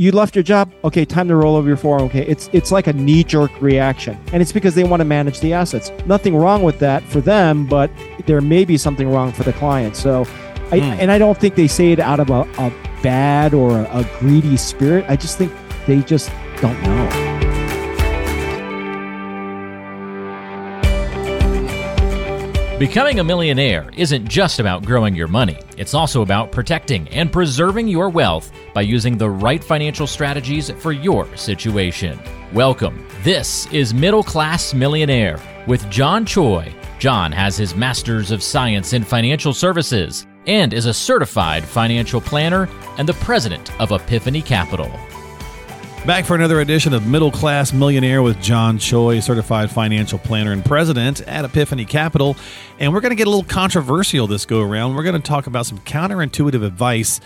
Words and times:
you 0.00 0.12
left 0.12 0.34
your 0.34 0.42
job. 0.42 0.72
Okay, 0.82 1.04
time 1.04 1.28
to 1.28 1.36
roll 1.36 1.56
over 1.56 1.68
your 1.68 1.76
401k. 1.76 2.14
It's 2.26 2.48
it's 2.54 2.72
like 2.72 2.86
a 2.86 2.92
knee 2.94 3.22
jerk 3.22 3.50
reaction, 3.60 4.16
and 4.32 4.40
it's 4.40 4.50
because 4.50 4.74
they 4.74 4.82
want 4.84 5.00
to 5.00 5.04
manage 5.04 5.40
the 5.40 5.52
assets. 5.52 5.92
Nothing 6.06 6.34
wrong 6.34 6.62
with 6.62 6.78
that 6.78 7.02
for 7.02 7.20
them, 7.20 7.66
but 7.66 7.90
there 8.24 8.40
may 8.40 8.64
be 8.64 8.78
something 8.78 9.10
wrong 9.10 9.30
for 9.30 9.42
the 9.42 9.52
client. 9.52 9.96
So, 9.96 10.22
I, 10.72 10.78
Hmm. 10.78 11.00
and 11.00 11.10
I 11.12 11.18
don't 11.18 11.36
think 11.36 11.54
they 11.54 11.68
say 11.68 11.92
it 11.92 11.98
out 12.00 12.18
of 12.18 12.30
a, 12.30 12.40
a 12.58 12.72
bad 13.02 13.52
or 13.52 13.78
a, 13.78 13.98
a 13.98 14.04
greedy 14.20 14.56
spirit. 14.56 15.04
I 15.06 15.16
just 15.16 15.36
think 15.36 15.52
they 15.86 16.00
just 16.00 16.30
don't 16.62 16.80
know. 16.82 17.49
Becoming 22.80 23.20
a 23.20 23.24
millionaire 23.24 23.90
isn't 23.94 24.26
just 24.26 24.58
about 24.58 24.86
growing 24.86 25.14
your 25.14 25.28
money, 25.28 25.58
it's 25.76 25.92
also 25.92 26.22
about 26.22 26.50
protecting 26.50 27.06
and 27.10 27.30
preserving 27.30 27.88
your 27.88 28.08
wealth 28.08 28.50
by 28.72 28.80
using 28.80 29.18
the 29.18 29.28
right 29.28 29.62
financial 29.62 30.06
strategies 30.06 30.70
for 30.70 30.90
your 30.90 31.28
situation. 31.36 32.18
Welcome. 32.54 33.06
This 33.22 33.66
is 33.66 33.92
Middle 33.92 34.22
Class 34.22 34.72
Millionaire 34.72 35.38
with 35.66 35.90
John 35.90 36.24
Choi. 36.24 36.74
John 36.98 37.32
has 37.32 37.54
his 37.54 37.74
Master's 37.74 38.30
of 38.30 38.42
Science 38.42 38.94
in 38.94 39.04
Financial 39.04 39.52
Services 39.52 40.26
and 40.46 40.72
is 40.72 40.86
a 40.86 40.94
certified 40.94 41.64
financial 41.64 42.22
planner 42.22 42.66
and 42.96 43.06
the 43.06 43.12
president 43.12 43.78
of 43.78 43.92
Epiphany 43.92 44.40
Capital. 44.40 44.90
Back 46.06 46.24
for 46.24 46.34
another 46.34 46.60
edition 46.60 46.94
of 46.94 47.06
Middle 47.06 47.30
Class 47.30 47.74
Millionaire 47.74 48.22
with 48.22 48.40
John 48.40 48.78
Choi, 48.78 49.20
certified 49.20 49.70
financial 49.70 50.18
planner 50.18 50.50
and 50.52 50.64
president 50.64 51.20
at 51.20 51.44
Epiphany 51.44 51.84
Capital. 51.84 52.36
And 52.78 52.94
we're 52.94 53.02
going 53.02 53.10
to 53.10 53.16
get 53.16 53.26
a 53.26 53.30
little 53.30 53.44
controversial 53.44 54.26
this 54.26 54.46
go 54.46 54.62
around. 54.62 54.96
We're 54.96 55.02
going 55.02 55.20
to 55.20 55.28
talk 55.28 55.46
about 55.46 55.66
some 55.66 55.78
counterintuitive 55.80 56.64
advice 56.64 57.20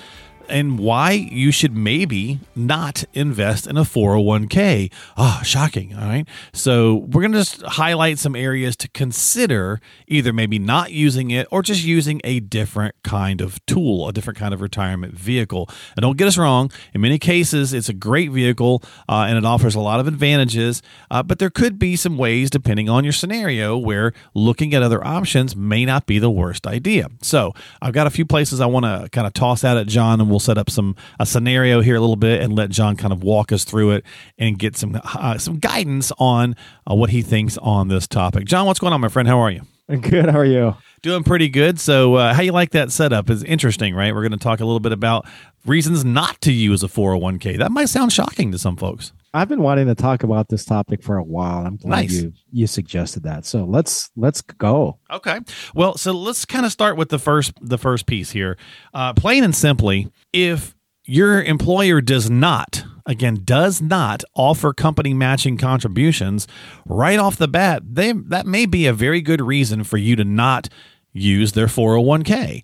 and 0.48 0.78
why 0.78 1.12
you 1.12 1.50
should 1.50 1.74
maybe 1.74 2.40
not 2.54 3.04
invest 3.14 3.66
in 3.66 3.76
a 3.76 3.82
401k. 3.82 4.92
Ah, 5.16 5.40
shocking. 5.44 5.94
All 5.94 6.06
right. 6.06 6.26
So, 6.52 6.96
we're 6.96 7.22
going 7.22 7.32
to 7.32 7.38
just 7.38 7.62
highlight 7.62 8.18
some 8.18 8.36
areas 8.36 8.76
to 8.76 8.88
consider 8.88 9.80
either 10.06 10.32
maybe 10.32 10.58
not 10.58 10.92
using 10.92 11.30
it 11.30 11.46
or 11.50 11.62
just 11.62 11.84
using 11.84 12.20
a 12.24 12.40
different 12.40 12.94
kind 13.02 13.40
of 13.40 13.64
tool, 13.66 14.08
a 14.08 14.12
different 14.12 14.38
kind 14.38 14.52
of 14.52 14.60
retirement 14.60 15.14
vehicle. 15.14 15.68
And 15.96 16.02
don't 16.02 16.16
get 16.16 16.28
us 16.28 16.36
wrong, 16.36 16.70
in 16.92 17.00
many 17.00 17.18
cases, 17.18 17.72
it's 17.72 17.88
a 17.88 17.94
great 17.94 18.30
vehicle 18.30 18.82
uh, 19.08 19.26
and 19.28 19.38
it 19.38 19.44
offers 19.44 19.74
a 19.74 19.80
lot 19.80 20.00
of 20.00 20.06
advantages, 20.06 20.82
uh, 21.10 21.22
but 21.22 21.38
there 21.38 21.50
could 21.50 21.78
be 21.78 21.96
some 21.96 22.18
ways, 22.18 22.50
depending 22.50 22.88
on 22.88 23.04
your 23.04 23.12
scenario, 23.12 23.76
where 23.76 24.12
looking 24.34 24.74
at 24.74 24.82
other 24.82 25.04
options 25.04 25.56
may 25.56 25.84
not 25.84 26.06
be 26.06 26.18
the 26.18 26.30
worst 26.30 26.66
idea. 26.66 27.08
So, 27.22 27.52
I've 27.80 27.92
got 27.92 28.06
a 28.06 28.10
few 28.10 28.24
places 28.24 28.60
I 28.60 28.66
want 28.66 28.84
to 28.84 29.08
kind 29.10 29.26
of 29.26 29.32
toss 29.32 29.64
out 29.64 29.76
at 29.76 29.86
John 29.86 30.20
and 30.20 30.30
set 30.40 30.58
up 30.58 30.70
some 30.70 30.96
a 31.18 31.26
scenario 31.26 31.80
here 31.80 31.96
a 31.96 32.00
little 32.00 32.16
bit 32.16 32.40
and 32.40 32.54
let 32.54 32.70
John 32.70 32.96
kind 32.96 33.12
of 33.12 33.22
walk 33.22 33.52
us 33.52 33.64
through 33.64 33.92
it 33.92 34.04
and 34.38 34.58
get 34.58 34.76
some 34.76 35.00
uh, 35.02 35.38
some 35.38 35.58
guidance 35.58 36.12
on 36.18 36.56
uh, 36.90 36.94
what 36.94 37.10
he 37.10 37.22
thinks 37.22 37.58
on 37.58 37.88
this 37.88 38.06
topic. 38.06 38.44
John, 38.44 38.66
what's 38.66 38.78
going 38.80 38.92
on, 38.92 39.00
my 39.00 39.08
friend? 39.08 39.28
How 39.28 39.38
are 39.38 39.50
you? 39.50 39.62
Good. 39.88 40.30
How 40.30 40.38
are 40.38 40.44
you? 40.44 40.76
Doing 41.02 41.24
pretty 41.24 41.48
good. 41.50 41.78
So, 41.78 42.14
uh, 42.14 42.32
how 42.32 42.40
you 42.40 42.52
like 42.52 42.70
that 42.70 42.90
setup 42.90 43.28
is 43.28 43.44
interesting, 43.44 43.94
right? 43.94 44.14
We're 44.14 44.22
going 44.22 44.32
to 44.32 44.38
talk 44.38 44.60
a 44.60 44.64
little 44.64 44.80
bit 44.80 44.92
about 44.92 45.26
reasons 45.66 46.04
not 46.04 46.40
to 46.42 46.52
use 46.52 46.82
a 46.82 46.88
401k. 46.88 47.58
That 47.58 47.70
might 47.70 47.90
sound 47.90 48.12
shocking 48.12 48.50
to 48.52 48.58
some 48.58 48.76
folks. 48.76 49.12
I've 49.34 49.48
been 49.48 49.62
wanting 49.62 49.88
to 49.88 49.96
talk 49.96 50.22
about 50.22 50.48
this 50.48 50.64
topic 50.64 51.02
for 51.02 51.16
a 51.16 51.22
while. 51.24 51.66
I'm 51.66 51.76
glad 51.76 51.90
Nice. 51.90 52.12
you 52.12 52.32
you 52.52 52.66
suggested 52.68 53.24
that. 53.24 53.44
So 53.44 53.64
let's 53.64 54.10
let's 54.16 54.40
go. 54.40 54.98
Okay. 55.10 55.40
Well, 55.74 55.96
so 55.98 56.12
let's 56.12 56.44
kind 56.44 56.64
of 56.64 56.70
start 56.72 56.96
with 56.96 57.08
the 57.08 57.18
first 57.18 57.52
the 57.60 57.76
first 57.76 58.06
piece 58.06 58.30
here. 58.30 58.56
Uh, 58.94 59.12
plain 59.12 59.42
and 59.42 59.54
simply, 59.54 60.08
if 60.32 60.74
your 61.04 61.42
employer 61.42 62.00
does 62.00 62.30
not 62.30 62.84
again 63.06 63.40
does 63.44 63.82
not 63.82 64.22
offer 64.34 64.72
company 64.72 65.12
matching 65.12 65.58
contributions 65.58 66.46
right 66.86 67.18
off 67.18 67.36
the 67.36 67.48
bat, 67.48 67.82
they 67.84 68.12
that 68.12 68.46
may 68.46 68.66
be 68.66 68.86
a 68.86 68.92
very 68.92 69.20
good 69.20 69.40
reason 69.40 69.82
for 69.82 69.96
you 69.96 70.14
to 70.14 70.24
not 70.24 70.68
use 71.12 71.52
their 71.52 71.66
401k. 71.66 72.62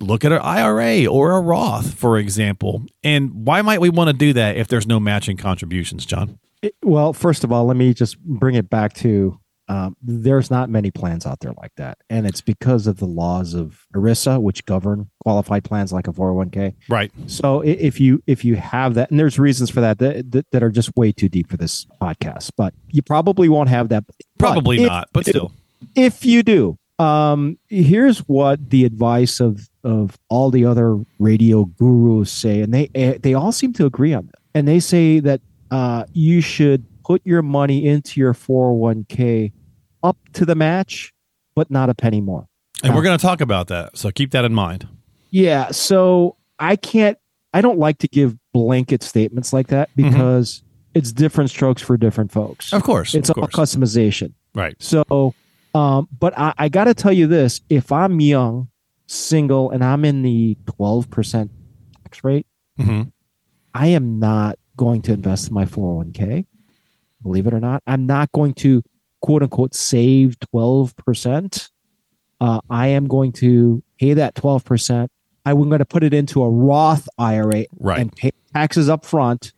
Look 0.00 0.24
at 0.24 0.32
an 0.32 0.40
IRA 0.40 1.06
or 1.06 1.32
a 1.32 1.40
Roth, 1.40 1.94
for 1.94 2.18
example. 2.18 2.84
And 3.02 3.46
why 3.46 3.62
might 3.62 3.80
we 3.80 3.90
want 3.90 4.08
to 4.08 4.12
do 4.14 4.32
that 4.34 4.56
if 4.56 4.68
there's 4.68 4.86
no 4.86 5.00
matching 5.00 5.36
contributions, 5.36 6.04
John? 6.06 6.38
It- 6.62 6.74
well, 6.82 7.12
first 7.12 7.44
of 7.44 7.52
all, 7.52 7.66
let 7.66 7.76
me 7.76 7.94
just 7.94 8.18
bring 8.20 8.54
it 8.54 8.68
back 8.70 8.94
to 8.94 9.38
um, 9.66 9.96
there's 10.02 10.50
not 10.50 10.68
many 10.68 10.90
plans 10.90 11.24
out 11.24 11.40
there 11.40 11.52
like 11.56 11.74
that, 11.76 11.96
and 12.10 12.26
it's 12.26 12.42
because 12.42 12.86
of 12.86 12.98
the 12.98 13.06
laws 13.06 13.54
of 13.54 13.86
ERISA, 13.94 14.42
which 14.42 14.66
govern 14.66 15.08
qualified 15.22 15.64
plans 15.64 15.90
like 15.90 16.06
a 16.06 16.12
401k. 16.12 16.74
Right. 16.90 17.10
So 17.28 17.62
if 17.62 17.98
you 17.98 18.22
if 18.26 18.44
you 18.44 18.56
have 18.56 18.92
that, 18.94 19.10
and 19.10 19.18
there's 19.18 19.38
reasons 19.38 19.70
for 19.70 19.80
that 19.80 19.98
that, 20.00 20.32
that, 20.32 20.50
that 20.52 20.62
are 20.62 20.68
just 20.70 20.94
way 20.96 21.12
too 21.12 21.30
deep 21.30 21.48
for 21.48 21.56
this 21.56 21.86
podcast, 22.00 22.50
but 22.58 22.74
you 22.88 23.00
probably 23.00 23.48
won't 23.48 23.70
have 23.70 23.88
that. 23.88 24.06
But 24.06 24.16
Probably 24.38 24.82
if 24.82 24.88
not, 24.88 25.08
but 25.14 25.24
still. 25.24 25.50
if 25.96 26.26
you 26.26 26.42
do 26.42 26.78
um 26.98 27.58
here's 27.68 28.18
what 28.20 28.70
the 28.70 28.84
advice 28.84 29.40
of 29.40 29.68
of 29.82 30.16
all 30.28 30.50
the 30.50 30.64
other 30.64 30.96
radio 31.18 31.64
gurus 31.64 32.30
say 32.30 32.60
and 32.60 32.72
they 32.72 32.88
eh, 32.94 33.18
they 33.20 33.34
all 33.34 33.50
seem 33.52 33.72
to 33.72 33.84
agree 33.84 34.14
on 34.14 34.26
that 34.26 34.38
and 34.54 34.68
they 34.68 34.78
say 34.78 35.18
that 35.18 35.40
uh 35.72 36.04
you 36.12 36.40
should 36.40 36.84
put 37.04 37.20
your 37.24 37.42
money 37.42 37.84
into 37.86 38.20
your 38.20 38.32
401k 38.32 39.52
up 40.02 40.16
to 40.34 40.44
the 40.46 40.54
match 40.54 41.12
but 41.56 41.70
not 41.70 41.90
a 41.90 41.94
penny 41.94 42.20
more 42.20 42.46
And 42.82 42.94
we're 42.94 43.02
going 43.02 43.16
to 43.18 43.22
talk 43.22 43.40
about 43.40 43.68
that. 43.68 43.96
So 43.96 44.10
keep 44.10 44.30
that 44.32 44.44
in 44.44 44.54
mind. 44.54 44.86
yeah 45.30 45.70
so 45.72 46.36
i 46.60 46.76
can't 46.76 47.18
i 47.52 47.60
don't 47.60 47.78
like 47.78 47.98
to 47.98 48.08
give 48.08 48.36
blanket 48.52 49.02
statements 49.02 49.52
like 49.52 49.66
that 49.68 49.90
because 49.96 50.62
it's 50.94 51.10
different 51.12 51.50
strokes 51.50 51.82
for 51.82 51.96
different 51.96 52.30
folks 52.30 52.72
Of 52.72 52.84
course. 52.84 53.16
it's 53.16 53.30
of 53.30 53.38
all 53.38 53.48
course. 53.48 53.74
customization 53.74 54.32
Right. 54.54 54.76
So, 54.78 55.34
um, 55.74 56.08
but 56.18 56.36
I, 56.38 56.54
I 56.56 56.68
got 56.68 56.84
to 56.84 56.94
tell 56.94 57.12
you 57.12 57.26
this: 57.26 57.60
if 57.68 57.90
I'm 57.92 58.20
young, 58.20 58.68
single, 59.06 59.70
and 59.70 59.82
I'm 59.84 60.04
in 60.04 60.22
the 60.22 60.56
12% 60.66 61.50
tax 62.02 62.24
rate, 62.24 62.46
hmm 62.78 63.02
I 63.74 63.88
am 63.88 64.18
not 64.20 64.58
going 64.76 65.02
to 65.02 65.12
invest 65.12 65.48
in 65.48 65.54
my 65.54 65.64
401k. 65.64 66.46
Believe 67.22 67.46
it 67.48 67.54
or 67.54 67.60
not, 67.60 67.82
I'm 67.86 68.06
not 68.06 68.30
going 68.32 68.54
to 68.54 68.82
quote 69.20 69.42
unquote 69.42 69.74
save 69.74 70.36
12%. 70.54 71.70
Uh, 72.40 72.60
I 72.70 72.88
am 72.88 73.06
going 73.08 73.32
to 73.32 73.82
pay 73.98 74.12
that 74.14 74.34
12%. 74.34 75.08
I'm 75.46 75.56
going 75.68 75.78
to 75.78 75.84
put 75.86 76.04
it 76.04 76.12
into 76.14 76.42
a 76.42 76.50
Roth 76.50 77.08
IRA 77.18 77.64
Right. 77.78 77.98
and 78.00 78.14
pay 78.14 78.30
taxes 78.52 78.88
up 78.88 79.04
front. 79.04 79.53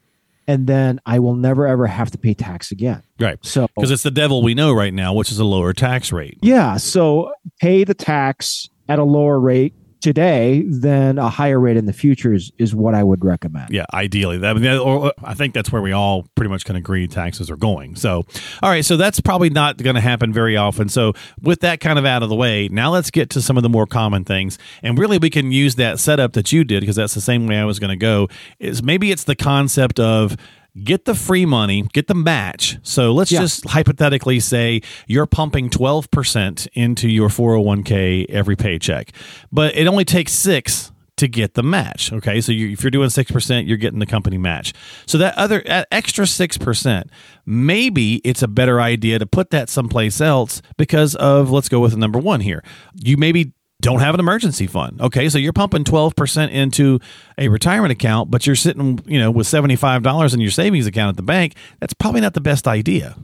And 0.48 0.66
then 0.66 1.00
I 1.06 1.18
will 1.18 1.34
never 1.34 1.66
ever 1.66 1.86
have 1.86 2.10
to 2.12 2.18
pay 2.18 2.34
tax 2.34 2.70
again. 2.70 3.02
Right. 3.18 3.38
So, 3.42 3.68
Because 3.74 3.90
it's 3.90 4.04
the 4.04 4.10
devil 4.10 4.42
we 4.42 4.54
know 4.54 4.72
right 4.72 4.94
now, 4.94 5.12
which 5.12 5.32
is 5.32 5.38
a 5.38 5.44
lower 5.44 5.72
tax 5.72 6.12
rate. 6.12 6.38
Yeah, 6.40 6.76
so 6.76 7.32
pay 7.60 7.84
the 7.84 7.94
tax 7.94 8.68
at 8.88 8.98
a 8.98 9.04
lower 9.04 9.40
rate 9.40 9.74
today 10.06 10.62
then 10.68 11.18
a 11.18 11.28
higher 11.28 11.58
rate 11.58 11.76
in 11.76 11.86
the 11.86 11.92
future 11.92 12.32
is, 12.32 12.52
is 12.58 12.72
what 12.72 12.94
I 12.94 13.02
would 13.02 13.24
recommend. 13.24 13.70
Yeah, 13.70 13.86
ideally. 13.92 14.38
That, 14.38 14.56
or 14.78 15.12
I 15.24 15.34
think 15.34 15.52
that's 15.52 15.72
where 15.72 15.82
we 15.82 15.90
all 15.90 16.28
pretty 16.36 16.48
much 16.48 16.64
can 16.64 16.76
agree 16.76 17.08
taxes 17.08 17.50
are 17.50 17.56
going. 17.56 17.96
So, 17.96 18.24
all 18.62 18.70
right. 18.70 18.84
So 18.84 18.96
that's 18.96 19.18
probably 19.18 19.50
not 19.50 19.78
going 19.78 19.96
to 19.96 20.00
happen 20.00 20.32
very 20.32 20.56
often. 20.56 20.88
So, 20.88 21.14
with 21.42 21.58
that 21.62 21.80
kind 21.80 21.98
of 21.98 22.04
out 22.04 22.22
of 22.22 22.28
the 22.28 22.36
way, 22.36 22.68
now 22.68 22.92
let's 22.92 23.10
get 23.10 23.30
to 23.30 23.42
some 23.42 23.56
of 23.56 23.64
the 23.64 23.68
more 23.68 23.84
common 23.84 24.24
things. 24.24 24.58
And 24.80 24.96
really, 24.96 25.18
we 25.18 25.28
can 25.28 25.50
use 25.50 25.74
that 25.74 25.98
setup 25.98 26.34
that 26.34 26.52
you 26.52 26.62
did 26.62 26.82
because 26.82 26.94
that's 26.94 27.14
the 27.14 27.20
same 27.20 27.48
way 27.48 27.58
I 27.58 27.64
was 27.64 27.80
going 27.80 27.90
to 27.90 27.96
go. 27.96 28.28
Is 28.60 28.84
maybe 28.84 29.10
it's 29.10 29.24
the 29.24 29.34
concept 29.34 29.98
of 29.98 30.36
get 30.84 31.04
the 31.04 31.14
free 31.14 31.46
money, 31.46 31.82
get 31.92 32.06
the 32.06 32.14
match. 32.14 32.78
So 32.82 33.12
let's 33.12 33.32
Yeah. 33.32 33.40
just 33.40 33.68
hypothetically 33.68 34.40
say 34.40 34.82
you're 35.06 35.26
pumping 35.26 35.70
12% 35.70 36.68
into 36.74 37.08
your 37.08 37.28
401k 37.28 38.26
every 38.28 38.56
paycheck, 38.56 39.12
but 39.52 39.76
it 39.76 39.86
only 39.86 40.04
takes 40.04 40.32
six 40.32 40.92
to 41.16 41.26
get 41.28 41.54
the 41.54 41.62
match. 41.62 42.12
Okay. 42.12 42.42
So 42.42 42.52
you, 42.52 42.68
if 42.68 42.82
you're 42.82 42.90
doing 42.90 43.08
6%, 43.08 43.66
you're 43.66 43.78
getting 43.78 44.00
the 44.00 44.06
company 44.06 44.36
match. 44.36 44.74
So 45.06 45.16
that 45.16 45.36
other 45.38 45.62
that 45.66 45.88
extra 45.90 46.26
6%, 46.26 47.04
maybe 47.46 48.16
it's 48.16 48.42
a 48.42 48.48
better 48.48 48.82
idea 48.82 49.18
to 49.18 49.24
put 49.26 49.48
that 49.50 49.70
someplace 49.70 50.20
else 50.20 50.60
because 50.76 51.14
of, 51.14 51.50
let's 51.50 51.70
go 51.70 51.80
with 51.80 51.92
the 51.92 51.98
number 51.98 52.18
one 52.18 52.40
here. 52.40 52.62
You 52.94 53.16
maybe 53.16 53.52
don't 53.86 54.00
have 54.00 54.14
an 54.14 54.20
emergency 54.20 54.66
fund. 54.66 55.00
Okay, 55.00 55.28
so 55.28 55.38
you're 55.38 55.52
pumping 55.52 55.84
12% 55.84 56.50
into 56.50 56.98
a 57.38 57.46
retirement 57.46 57.92
account, 57.92 58.32
but 58.32 58.44
you're 58.44 58.56
sitting, 58.56 58.98
you 59.06 59.20
know, 59.20 59.30
with 59.30 59.46
$75 59.46 60.34
in 60.34 60.40
your 60.40 60.50
savings 60.50 60.88
account 60.88 61.10
at 61.10 61.16
the 61.16 61.22
bank. 61.22 61.54
That's 61.78 61.94
probably 61.94 62.20
not 62.20 62.34
the 62.34 62.40
best 62.40 62.66
idea. 62.66 63.16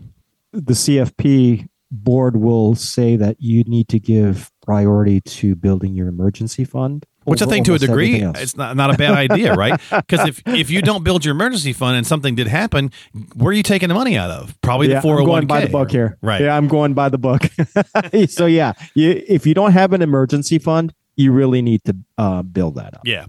The 0.53 0.75
CFP 0.75 1.67
board 1.91 2.37
will 2.37 2.77
say 2.77 3.17
that 3.17 3.39
you 3.41 3.65
need 3.65 3.89
to 3.89 3.99
give 3.99 4.53
priority 4.65 5.21
to 5.23 5.57
building 5.57 5.95
your 5.95 6.07
emergency 6.07 6.65
fund. 6.65 7.07
Which 7.25 7.43
I 7.43 7.47
think 7.47 7.67
to 7.67 7.75
a 7.75 7.79
degree, 7.79 8.23
it's 8.23 8.57
not, 8.57 8.77
not 8.77 8.95
a 8.95 8.99
bad 8.99 9.13
idea, 9.13 9.55
right? 9.55 9.81
Because 9.91 10.29
if, 10.29 10.43
if 10.47 10.71
you 10.71 10.83
don't 10.83 11.05
build 11.05 11.25
your 11.25 11.35
emergency 11.35 11.73
fund 11.73 11.97
and 11.97 12.07
something 12.07 12.35
did 12.35 12.49
happen, 12.49 12.91
where 13.35 13.51
are 13.51 13.53
you 13.53 13.63
taking 13.63 13.89
the 13.89 13.95
money 13.95 14.17
out 14.17 14.31
of? 14.31 14.61
Probably 14.61 14.89
yeah, 14.89 15.01
the 15.01 15.09
401k. 15.09 15.19
I'm 15.19 15.27
going 15.27 15.47
by 15.47 15.61
the 15.61 15.69
book 15.69 15.91
here. 15.91 16.19
Right. 16.21 16.41
Yeah, 16.41 16.57
I'm 16.57 16.69
going 16.69 16.95
by 16.95 17.09
the 17.09 17.19
book. 17.19 17.43
so 18.29 18.47
yeah, 18.47 18.73
you, 18.95 19.23
if 19.29 19.47
you 19.47 19.55
don't 19.55 19.73
have 19.73 19.93
an 19.93 20.03
emergency 20.03 20.59
fund, 20.59 20.93
you 21.17 21.33
really 21.33 21.63
need 21.63 21.85
to 21.85 21.97
uh, 22.19 22.43
build 22.43 22.77
that 22.77 22.95
up. 22.95 23.03
Yeah. 23.05 23.27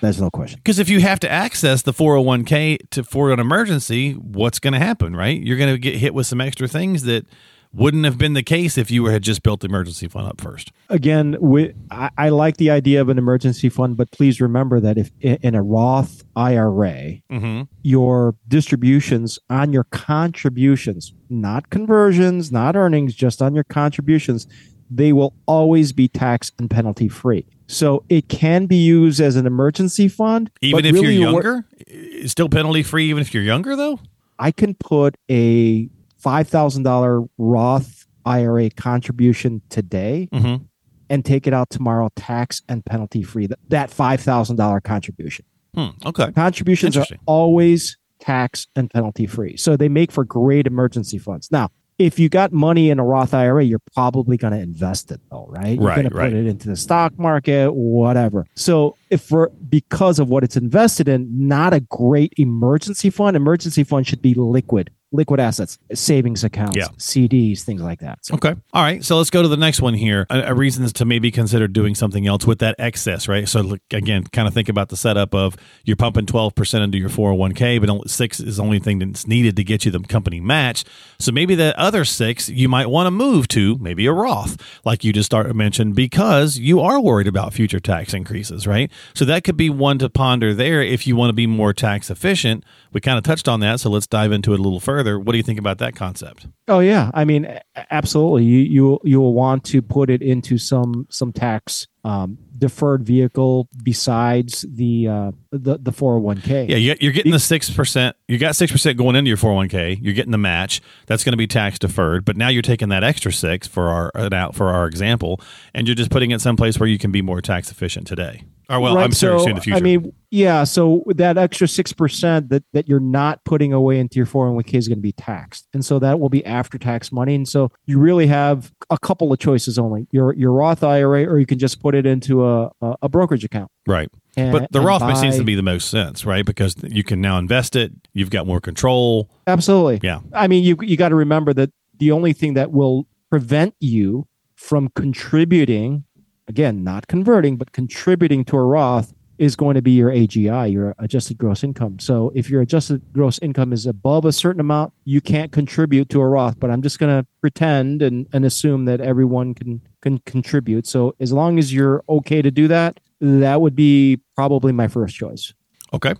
There's 0.00 0.20
no 0.20 0.30
question. 0.30 0.58
Because 0.58 0.78
if 0.78 0.88
you 0.88 1.00
have 1.00 1.20
to 1.20 1.30
access 1.30 1.82
the 1.82 1.92
401k 1.92 2.90
to 2.90 3.04
for 3.04 3.32
an 3.32 3.38
emergency, 3.38 4.12
what's 4.12 4.58
going 4.58 4.72
to 4.72 4.78
happen, 4.78 5.14
right? 5.14 5.40
You're 5.40 5.58
going 5.58 5.72
to 5.72 5.78
get 5.78 5.96
hit 5.96 6.12
with 6.12 6.26
some 6.26 6.40
extra 6.40 6.66
things 6.66 7.04
that 7.04 7.26
wouldn't 7.72 8.04
have 8.04 8.18
been 8.18 8.32
the 8.34 8.42
case 8.42 8.76
if 8.76 8.90
you 8.90 9.04
had 9.06 9.22
just 9.22 9.42
built 9.42 9.60
the 9.60 9.66
emergency 9.68 10.08
fund 10.08 10.26
up 10.26 10.40
first. 10.40 10.72
Again, 10.88 11.36
we, 11.40 11.72
I, 11.90 12.10
I 12.18 12.28
like 12.30 12.56
the 12.56 12.70
idea 12.70 13.00
of 13.00 13.08
an 13.08 13.16
emergency 13.18 13.68
fund, 13.68 13.96
but 13.96 14.10
please 14.10 14.40
remember 14.40 14.80
that 14.80 14.98
if 14.98 15.10
in 15.20 15.54
a 15.54 15.62
Roth 15.62 16.24
IRA, 16.34 17.20
Mm-hmm. 17.30 17.62
your 17.82 18.34
distributions 18.48 19.38
on 19.48 19.72
your 19.72 19.84
contributions, 19.84 21.12
not 21.28 21.70
conversions, 21.70 22.50
not 22.50 22.74
earnings, 22.76 23.14
just 23.14 23.40
on 23.40 23.54
your 23.54 23.64
contributions, 23.64 24.46
they 24.90 25.12
will 25.12 25.34
always 25.46 25.92
be 25.92 26.08
tax 26.08 26.50
and 26.58 26.68
penalty 26.70 27.08
free. 27.08 27.46
So 27.68 28.02
it 28.08 28.28
can 28.28 28.66
be 28.66 28.76
used 28.76 29.20
as 29.20 29.36
an 29.36 29.46
emergency 29.46 30.08
fund. 30.08 30.50
Even 30.60 30.84
if 30.84 30.94
really 30.94 31.14
you're 31.14 31.30
younger, 31.30 31.64
it's 31.86 32.32
still 32.32 32.48
penalty 32.48 32.82
free. 32.82 33.08
Even 33.10 33.20
if 33.20 33.32
you're 33.32 33.44
younger, 33.44 33.76
though. 33.76 34.00
I 34.40 34.50
can 34.50 34.74
put 34.74 35.16
a 35.30 35.88
$5,000 36.22 37.28
Roth 37.38 38.06
IRA 38.24 38.70
contribution 38.70 39.62
today 39.68 40.28
Mm-hmm. 40.32 40.64
and 41.08 41.24
take 41.24 41.46
it 41.46 41.52
out 41.54 41.70
tomorrow 41.70 42.10
tax 42.16 42.62
and 42.68 42.84
penalty 42.84 43.22
free. 43.22 43.46
That, 43.46 43.58
that 43.68 43.90
$5,000 43.90 44.82
contribution. 44.82 45.44
Hmm. 45.74 45.88
Okay. 46.04 46.30
Contributions 46.32 46.96
are 46.96 47.06
always 47.26 47.96
tax 48.18 48.66
and 48.76 48.90
penalty 48.90 49.26
free. 49.26 49.56
So 49.56 49.76
they 49.76 49.88
make 49.88 50.12
for 50.12 50.24
great 50.24 50.66
emergency 50.66 51.18
funds. 51.18 51.50
Now, 51.50 51.70
if 51.98 52.18
you 52.18 52.28
got 52.28 52.52
money 52.52 52.90
in 52.90 52.98
a 52.98 53.04
Roth 53.04 53.34
IRA, 53.34 53.62
you're 53.64 53.80
probably 53.94 54.36
going 54.36 54.52
to 54.52 54.58
invest 54.58 55.10
it 55.10 55.20
though, 55.30 55.46
right? 55.48 55.74
You're 55.78 55.84
Right, 55.86 55.96
going 55.96 56.10
to 56.10 56.16
right. 56.16 56.30
put 56.30 56.38
it 56.38 56.46
into 56.46 56.68
the 56.68 56.76
stock 56.76 57.18
market, 57.18 57.72
whatever. 57.72 58.46
So 58.56 58.96
if 59.10 59.22
for 59.22 59.50
because 59.68 60.18
of 60.18 60.28
what 60.28 60.44
it's 60.44 60.56
invested 60.56 61.08
in, 61.08 61.28
not 61.48 61.72
a 61.74 61.80
great 61.80 62.32
emergency 62.36 63.10
fund. 63.10 63.36
Emergency 63.36 63.84
fund 63.84 64.06
should 64.06 64.22
be 64.22 64.34
liquid, 64.34 64.90
liquid 65.12 65.40
assets, 65.40 65.78
savings 65.92 66.44
accounts, 66.44 66.76
Yeah. 66.76 66.86
CDs, 66.96 67.62
things 67.62 67.82
like 67.82 67.98
that. 68.00 68.24
So 68.24 68.34
Okay. 68.34 68.54
All 68.72 68.82
right. 68.82 69.04
So 69.04 69.16
let's 69.18 69.30
go 69.30 69.42
to 69.42 69.48
the 69.48 69.56
next 69.56 69.82
one 69.82 69.94
here. 69.94 70.26
A, 70.30 70.52
a 70.52 70.54
reasons 70.54 70.92
to 70.94 71.04
maybe 71.04 71.30
consider 71.32 71.66
doing 71.66 71.96
something 71.96 72.28
else 72.28 72.46
with 72.46 72.60
that 72.60 72.76
excess, 72.78 73.26
right? 73.26 73.48
So 73.48 73.60
look, 73.60 73.80
again, 73.92 74.24
kind 74.24 74.46
of 74.46 74.54
think 74.54 74.68
about 74.68 74.88
the 74.88 74.96
setup 74.96 75.34
of 75.34 75.56
you're 75.84 75.96
pumping 75.96 76.26
12% 76.26 76.80
into 76.84 76.98
your 76.98 77.08
401k, 77.08 77.80
but 77.80 77.90
only 77.90 78.06
six 78.06 78.38
is 78.38 78.58
the 78.58 78.62
only 78.62 78.78
thing 78.78 79.00
that's 79.00 79.26
needed 79.26 79.56
to 79.56 79.64
get 79.64 79.84
you 79.84 79.90
the 79.90 79.98
company 80.00 80.38
match. 80.38 80.84
So 81.18 81.32
maybe 81.32 81.56
the 81.56 81.78
other 81.78 82.04
six 82.04 82.48
you 82.48 82.68
might 82.68 82.86
want 82.88 83.06
to 83.08 83.10
move 83.10 83.48
to 83.48 83.76
maybe 83.78 84.06
a 84.06 84.12
Roth, 84.12 84.56
like 84.84 85.02
you 85.02 85.12
just 85.12 85.26
started 85.26 85.54
mentioned, 85.54 85.96
because 85.96 86.56
you 86.58 86.78
are 86.80 87.00
worried 87.00 87.26
about 87.26 87.52
future 87.52 87.80
tax 87.80 88.14
increases, 88.14 88.66
right? 88.66 88.90
So 89.14 89.24
that 89.24 89.44
could 89.44 89.56
be 89.56 89.70
one 89.70 89.98
to 89.98 90.08
ponder 90.08 90.54
there 90.54 90.82
if 90.82 91.06
you 91.06 91.16
want 91.16 91.30
to 91.30 91.34
be 91.34 91.46
more 91.46 91.72
tax 91.72 92.10
efficient. 92.10 92.64
We 92.92 93.00
kind 93.00 93.18
of 93.18 93.24
touched 93.24 93.48
on 93.48 93.60
that, 93.60 93.80
so 93.80 93.90
let's 93.90 94.06
dive 94.06 94.32
into 94.32 94.52
it 94.52 94.60
a 94.60 94.62
little 94.62 94.80
further. 94.80 95.18
What 95.18 95.32
do 95.32 95.38
you 95.38 95.44
think 95.44 95.58
about 95.58 95.78
that 95.78 95.94
concept? 95.94 96.46
Oh 96.68 96.80
yeah, 96.80 97.10
I 97.14 97.24
mean, 97.24 97.58
absolutely. 97.90 98.44
You 98.44 98.58
you 98.60 98.98
you 99.04 99.20
will 99.20 99.34
want 99.34 99.64
to 99.66 99.82
put 99.82 100.10
it 100.10 100.22
into 100.22 100.58
some 100.58 101.06
some 101.10 101.32
tax 101.32 101.86
um, 102.04 102.38
deferred 102.56 103.04
vehicle 103.04 103.68
besides 103.82 104.64
the 104.68 105.06
uh, 105.08 105.32
the 105.52 105.78
the 105.78 105.92
four 105.92 106.14
hundred 106.14 106.24
one 106.24 106.40
k. 106.40 106.66
Yeah, 106.68 106.76
you- 106.76 106.96
you're 107.00 107.12
getting 107.12 107.32
the 107.32 107.38
six 107.38 107.70
percent. 107.70 108.16
You 108.28 108.38
got 108.38 108.56
six 108.56 108.72
percent 108.72 108.96
going 108.96 109.16
into 109.16 109.28
your 109.28 109.36
four 109.36 109.50
hundred 109.50 109.56
one 109.56 109.68
k. 109.68 109.98
You're 110.02 110.14
getting 110.14 110.32
the 110.32 110.38
match. 110.38 110.80
That's 111.06 111.22
going 111.24 111.32
to 111.32 111.36
be 111.36 111.46
tax 111.46 111.78
deferred. 111.78 112.24
But 112.24 112.36
now 112.36 112.48
you're 112.48 112.62
taking 112.62 112.88
that 112.88 113.04
extra 113.04 113.32
six 113.32 113.66
for 113.68 113.88
our 113.88 114.10
uh, 114.14 114.28
out 114.32 114.54
for 114.54 114.68
our 114.68 114.86
example, 114.86 115.40
and 115.74 115.86
you're 115.86 115.94
just 115.96 116.10
putting 116.10 116.30
it 116.30 116.40
someplace 116.40 116.78
where 116.80 116.88
you 116.88 116.98
can 116.98 117.10
be 117.12 117.22
more 117.22 117.40
tax 117.40 117.70
efficient 117.70 118.06
today. 118.06 118.44
Or 118.70 118.78
well, 118.78 118.98
I'm 118.98 119.12
serious 119.12 119.46
in 119.46 119.56
the 119.56 119.60
future. 119.60 119.76
I 119.76 119.80
mean, 119.80 120.12
yeah. 120.30 120.62
So 120.62 121.02
that 121.08 121.36
extra 121.36 121.66
six 121.66 121.92
percent 121.92 122.50
that 122.50 122.62
that 122.72 122.88
you're 122.88 123.00
not 123.00 123.44
putting 123.44 123.72
away 123.72 123.98
into 123.98 124.16
your 124.16 124.26
four 124.26 124.44
oh 124.44 124.48
hundred 124.50 124.54
one 124.54 124.64
k 124.64 124.78
is 124.78 124.86
going 124.86 124.98
to 124.98 125.02
be 125.02 125.12
taxed, 125.12 125.66
and 125.74 125.84
so 125.84 125.98
that 125.98 126.20
will 126.20 126.28
be 126.28 126.46
after 126.46 126.78
tax 126.78 127.10
money. 127.10 127.34
And 127.34 127.48
so 127.48 127.72
you 127.86 127.98
really 127.98 128.28
have 128.28 128.72
a 128.88 128.98
couple 128.98 129.32
of 129.32 129.40
choices 129.40 129.76
only: 129.76 130.06
your 130.12 130.32
your 130.34 130.52
Roth 130.52 130.84
IRA, 130.84 131.24
or 131.24 131.40
you 131.40 131.46
can 131.46 131.58
just 131.58 131.82
put 131.82 131.96
it 131.96 132.06
into 132.06 132.46
a 132.46 132.70
a, 132.80 132.94
a 133.02 133.08
brokerage 133.08 133.44
account. 133.44 133.70
right. 133.86 134.08
And, 134.36 134.52
But 134.52 134.70
the 134.70 134.80
Roth 134.80 135.18
seems 135.18 135.36
to 135.38 135.42
be 135.42 135.56
the 135.56 135.62
most 135.62 135.90
sense, 135.90 136.24
right? 136.24 136.46
Because 136.46 136.76
you 136.84 137.02
can 137.02 137.20
now 137.20 137.36
invest 137.38 137.74
it. 137.74 137.90
You've 138.12 138.30
got 138.30 138.46
more 138.46 138.60
control. 138.60 139.28
Absolutely. 139.48 139.98
Yeah. 140.04 140.20
I 140.32 140.46
mean, 140.46 140.62
you 140.62 140.76
you 140.82 140.96
got 140.96 141.08
to 141.08 141.16
remember 141.16 141.52
that 141.54 141.70
the 141.98 142.12
only 142.12 142.32
thing 142.32 142.54
that 142.54 142.70
will 142.70 143.08
prevent 143.28 143.74
you 143.80 144.28
from 144.54 144.90
contributing, 144.94 146.04
again, 146.50 146.84
not 146.84 147.06
converting, 147.06 147.56
but 147.56 147.72
contributing 147.72 148.44
to 148.46 148.56
a 148.56 148.64
Roth 148.64 149.14
is 149.38 149.56
going 149.56 149.74
to 149.74 149.80
be 149.80 149.92
your 149.92 150.10
AGI, 150.10 150.70
your 150.70 150.94
adjusted 150.98 151.38
gross 151.38 151.64
income. 151.64 151.98
So 151.98 152.30
if 152.34 152.50
your 152.50 152.60
adjusted 152.60 153.00
gross 153.14 153.38
income 153.38 153.72
is 153.72 153.86
above 153.86 154.26
a 154.26 154.32
certain 154.32 154.60
amount, 154.60 154.92
you 155.04 155.22
can't 155.22 155.50
contribute 155.50 156.10
to 156.10 156.20
a 156.20 156.28
Roth. 156.28 156.60
But 156.60 156.70
I'm 156.70 156.82
just 156.82 156.98
going 156.98 157.22
to 157.22 157.26
pretend 157.40 158.02
and, 158.02 158.26
and 158.34 158.44
assume 158.44 158.84
that 158.84 159.00
everyone 159.00 159.54
can 159.54 159.80
can 160.02 160.18
contribute. 160.26 160.86
So 160.86 161.14
as 161.20 161.32
long 161.32 161.58
as 161.58 161.72
you're 161.72 162.04
okay 162.08 162.42
to 162.42 162.50
do 162.50 162.68
that, 162.68 163.00
that 163.20 163.60
would 163.60 163.76
be 163.76 164.20
probably 164.34 164.72
my 164.72 164.88
first 164.88 165.14
choice. 165.14 165.54
Okay. 165.92 166.14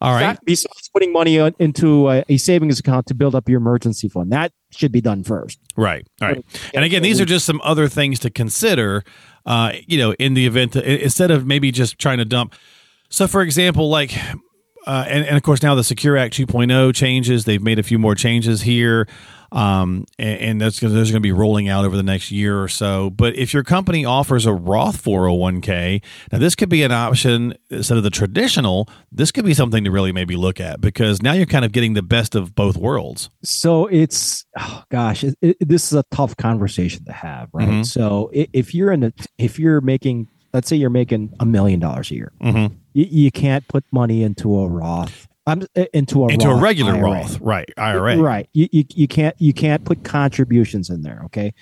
All 0.00 0.12
right. 0.12 0.38
Besides 0.44 0.90
putting 0.92 1.12
money 1.12 1.36
into 1.36 2.08
a, 2.08 2.24
a 2.28 2.36
savings 2.36 2.78
account 2.78 3.06
to 3.06 3.14
build 3.14 3.34
up 3.34 3.48
your 3.48 3.58
emergency 3.58 4.08
fund, 4.08 4.32
that 4.32 4.52
should 4.70 4.92
be 4.92 5.00
done 5.00 5.24
first. 5.24 5.58
Right. 5.76 6.06
All 6.20 6.28
right. 6.28 6.44
And 6.74 6.84
again, 6.84 7.02
these 7.02 7.20
are 7.20 7.24
just 7.24 7.46
some 7.46 7.60
other 7.64 7.88
things 7.88 8.18
to 8.20 8.30
consider. 8.30 9.04
Uh, 9.46 9.72
you 9.86 9.96
know, 9.96 10.12
in 10.14 10.34
the 10.34 10.46
event 10.46 10.72
that 10.72 10.84
instead 10.84 11.30
of 11.30 11.46
maybe 11.46 11.70
just 11.70 11.98
trying 11.98 12.18
to 12.18 12.24
dump. 12.26 12.54
So, 13.08 13.26
for 13.26 13.40
example, 13.40 13.88
like, 13.88 14.14
uh, 14.86 15.06
and, 15.08 15.24
and 15.24 15.36
of 15.38 15.42
course 15.42 15.62
now 15.62 15.74
the 15.74 15.84
Secure 15.84 16.18
Act 16.18 16.34
2.0 16.34 16.94
changes. 16.94 17.46
They've 17.46 17.62
made 17.62 17.78
a 17.78 17.82
few 17.82 17.98
more 17.98 18.14
changes 18.14 18.60
here, 18.60 19.08
um, 19.52 20.04
and, 20.18 20.40
and 20.40 20.60
that's 20.60 20.80
gonna, 20.80 20.92
those 20.94 21.10
are 21.10 21.12
going 21.12 21.22
to 21.22 21.26
be 21.26 21.32
rolling 21.32 21.68
out 21.68 21.84
over 21.84 21.96
the 21.96 22.02
next 22.02 22.30
year 22.30 22.62
or 22.62 22.68
so. 22.68 23.10
But 23.10 23.36
if 23.36 23.54
your 23.54 23.64
company 23.64 24.04
offers 24.04 24.44
a 24.46 24.52
Roth 24.52 25.02
401k, 25.02 26.02
now 26.32 26.38
this 26.38 26.54
could 26.54 26.68
be 26.68 26.82
an 26.82 26.92
option 26.92 27.54
instead 27.70 27.96
of 27.96 28.04
the 28.04 28.10
traditional. 28.10 28.88
This 29.10 29.32
could 29.32 29.44
be 29.44 29.54
something 29.54 29.84
to 29.84 29.90
really 29.90 30.12
maybe 30.12 30.36
look 30.36 30.60
at 30.60 30.80
because 30.80 31.22
now 31.22 31.32
you're 31.32 31.46
kind 31.46 31.64
of 31.64 31.72
getting 31.72 31.94
the 31.94 32.02
best 32.02 32.34
of 32.34 32.54
both 32.54 32.76
worlds. 32.76 33.30
So 33.42 33.86
it's, 33.86 34.44
oh 34.58 34.82
gosh, 34.90 35.24
it, 35.24 35.36
it, 35.40 35.56
this 35.68 35.90
is 35.92 35.94
a 35.98 36.04
tough 36.10 36.36
conversation 36.36 37.04
to 37.04 37.12
have, 37.12 37.48
right? 37.52 37.68
Mhm. 37.68 37.86
So 37.86 38.30
if 38.32 38.74
you're 38.74 38.92
in 38.92 39.04
a, 39.04 39.12
if 39.38 39.58
you're 39.58 39.80
making, 39.80 40.28
let's 40.52 40.68
say 40.68 40.76
you're 40.76 40.90
making 40.90 41.34
a 41.40 41.46
million 41.46 41.80
dollars 41.80 42.10
a 42.10 42.14
year, 42.14 42.32
Mm-hmm. 42.42 42.74
you, 42.92 43.06
you 43.10 43.30
can't 43.30 43.66
put 43.68 43.84
money 43.92 44.22
into 44.22 44.58
a 44.58 44.68
Roth, 44.68 45.26
um, 45.48 45.66
into 45.92 46.24
a 46.24 46.28
Into 46.28 46.50
a 46.50 46.60
regular 46.60 46.92
IRA. 46.92 47.02
Roth, 47.02 47.40
right? 47.40 47.68
IRA, 47.76 48.18
Right. 48.18 48.48
You, 48.52 48.68
you 48.70 48.84
you 48.94 49.08
can't 49.08 49.34
you 49.38 49.52
can't 49.52 49.84
put 49.84 50.04
contributions 50.04 50.90
in 50.90 51.02
there, 51.02 51.22
okay? 51.26 51.54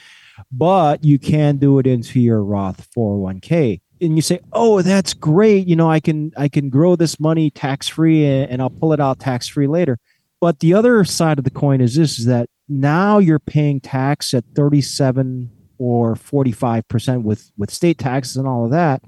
But 0.52 1.04
you 1.04 1.18
can 1.18 1.56
do 1.56 1.78
it 1.78 1.86
into 1.86 2.20
your 2.20 2.42
Roth 2.42 2.88
401k. 2.96 3.80
And 4.02 4.16
you 4.16 4.22
say, 4.22 4.40
"Oh, 4.52 4.82
that's 4.82 5.14
great. 5.14 5.66
You 5.66 5.76
know, 5.76 5.90
I 5.90 6.00
can 6.00 6.32
I 6.36 6.48
can 6.48 6.68
grow 6.68 6.96
this 6.96 7.18
money 7.18 7.50
tax 7.50 7.88
free 7.88 8.26
and, 8.26 8.50
and 8.50 8.62
I'll 8.62 8.70
pull 8.70 8.92
it 8.92 9.00
out 9.00 9.18
tax 9.18 9.48
free 9.48 9.66
later." 9.66 9.98
But 10.40 10.60
the 10.60 10.74
other 10.74 11.02
side 11.04 11.38
of 11.38 11.44
the 11.44 11.50
coin 11.50 11.80
is 11.80 11.94
this 11.94 12.18
is 12.18 12.26
that 12.26 12.50
now 12.68 13.18
you're 13.18 13.38
paying 13.38 13.80
tax 13.80 14.34
at 14.34 14.44
37 14.54 15.50
or 15.78 16.14
45% 16.14 17.22
with 17.22 17.50
with 17.56 17.70
state 17.70 17.98
taxes 17.98 18.36
and 18.36 18.46
all 18.46 18.64
of 18.64 18.70
that 18.70 19.00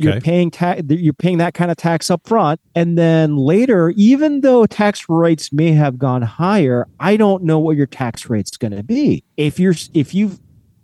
Hmm. 0.00 0.08
you're 0.08 0.20
paying 0.20 0.50
tax 0.50 0.82
you're 0.88 1.12
paying 1.12 1.38
that 1.38 1.54
kind 1.54 1.70
of 1.70 1.76
tax 1.76 2.10
up 2.10 2.26
front 2.26 2.60
and 2.74 2.96
then 2.98 3.36
later 3.36 3.90
even 3.96 4.40
though 4.42 4.66
tax 4.66 5.04
rates 5.08 5.52
may 5.52 5.72
have 5.72 5.98
gone 5.98 6.22
higher 6.22 6.86
i 7.00 7.16
don't 7.16 7.42
know 7.44 7.58
what 7.58 7.76
your 7.76 7.86
tax 7.86 8.28
rate's 8.30 8.56
going 8.56 8.72
to 8.76 8.82
be 8.82 9.24
if 9.36 9.58
you're 9.60 9.74
if 9.94 10.14
you've 10.14 10.38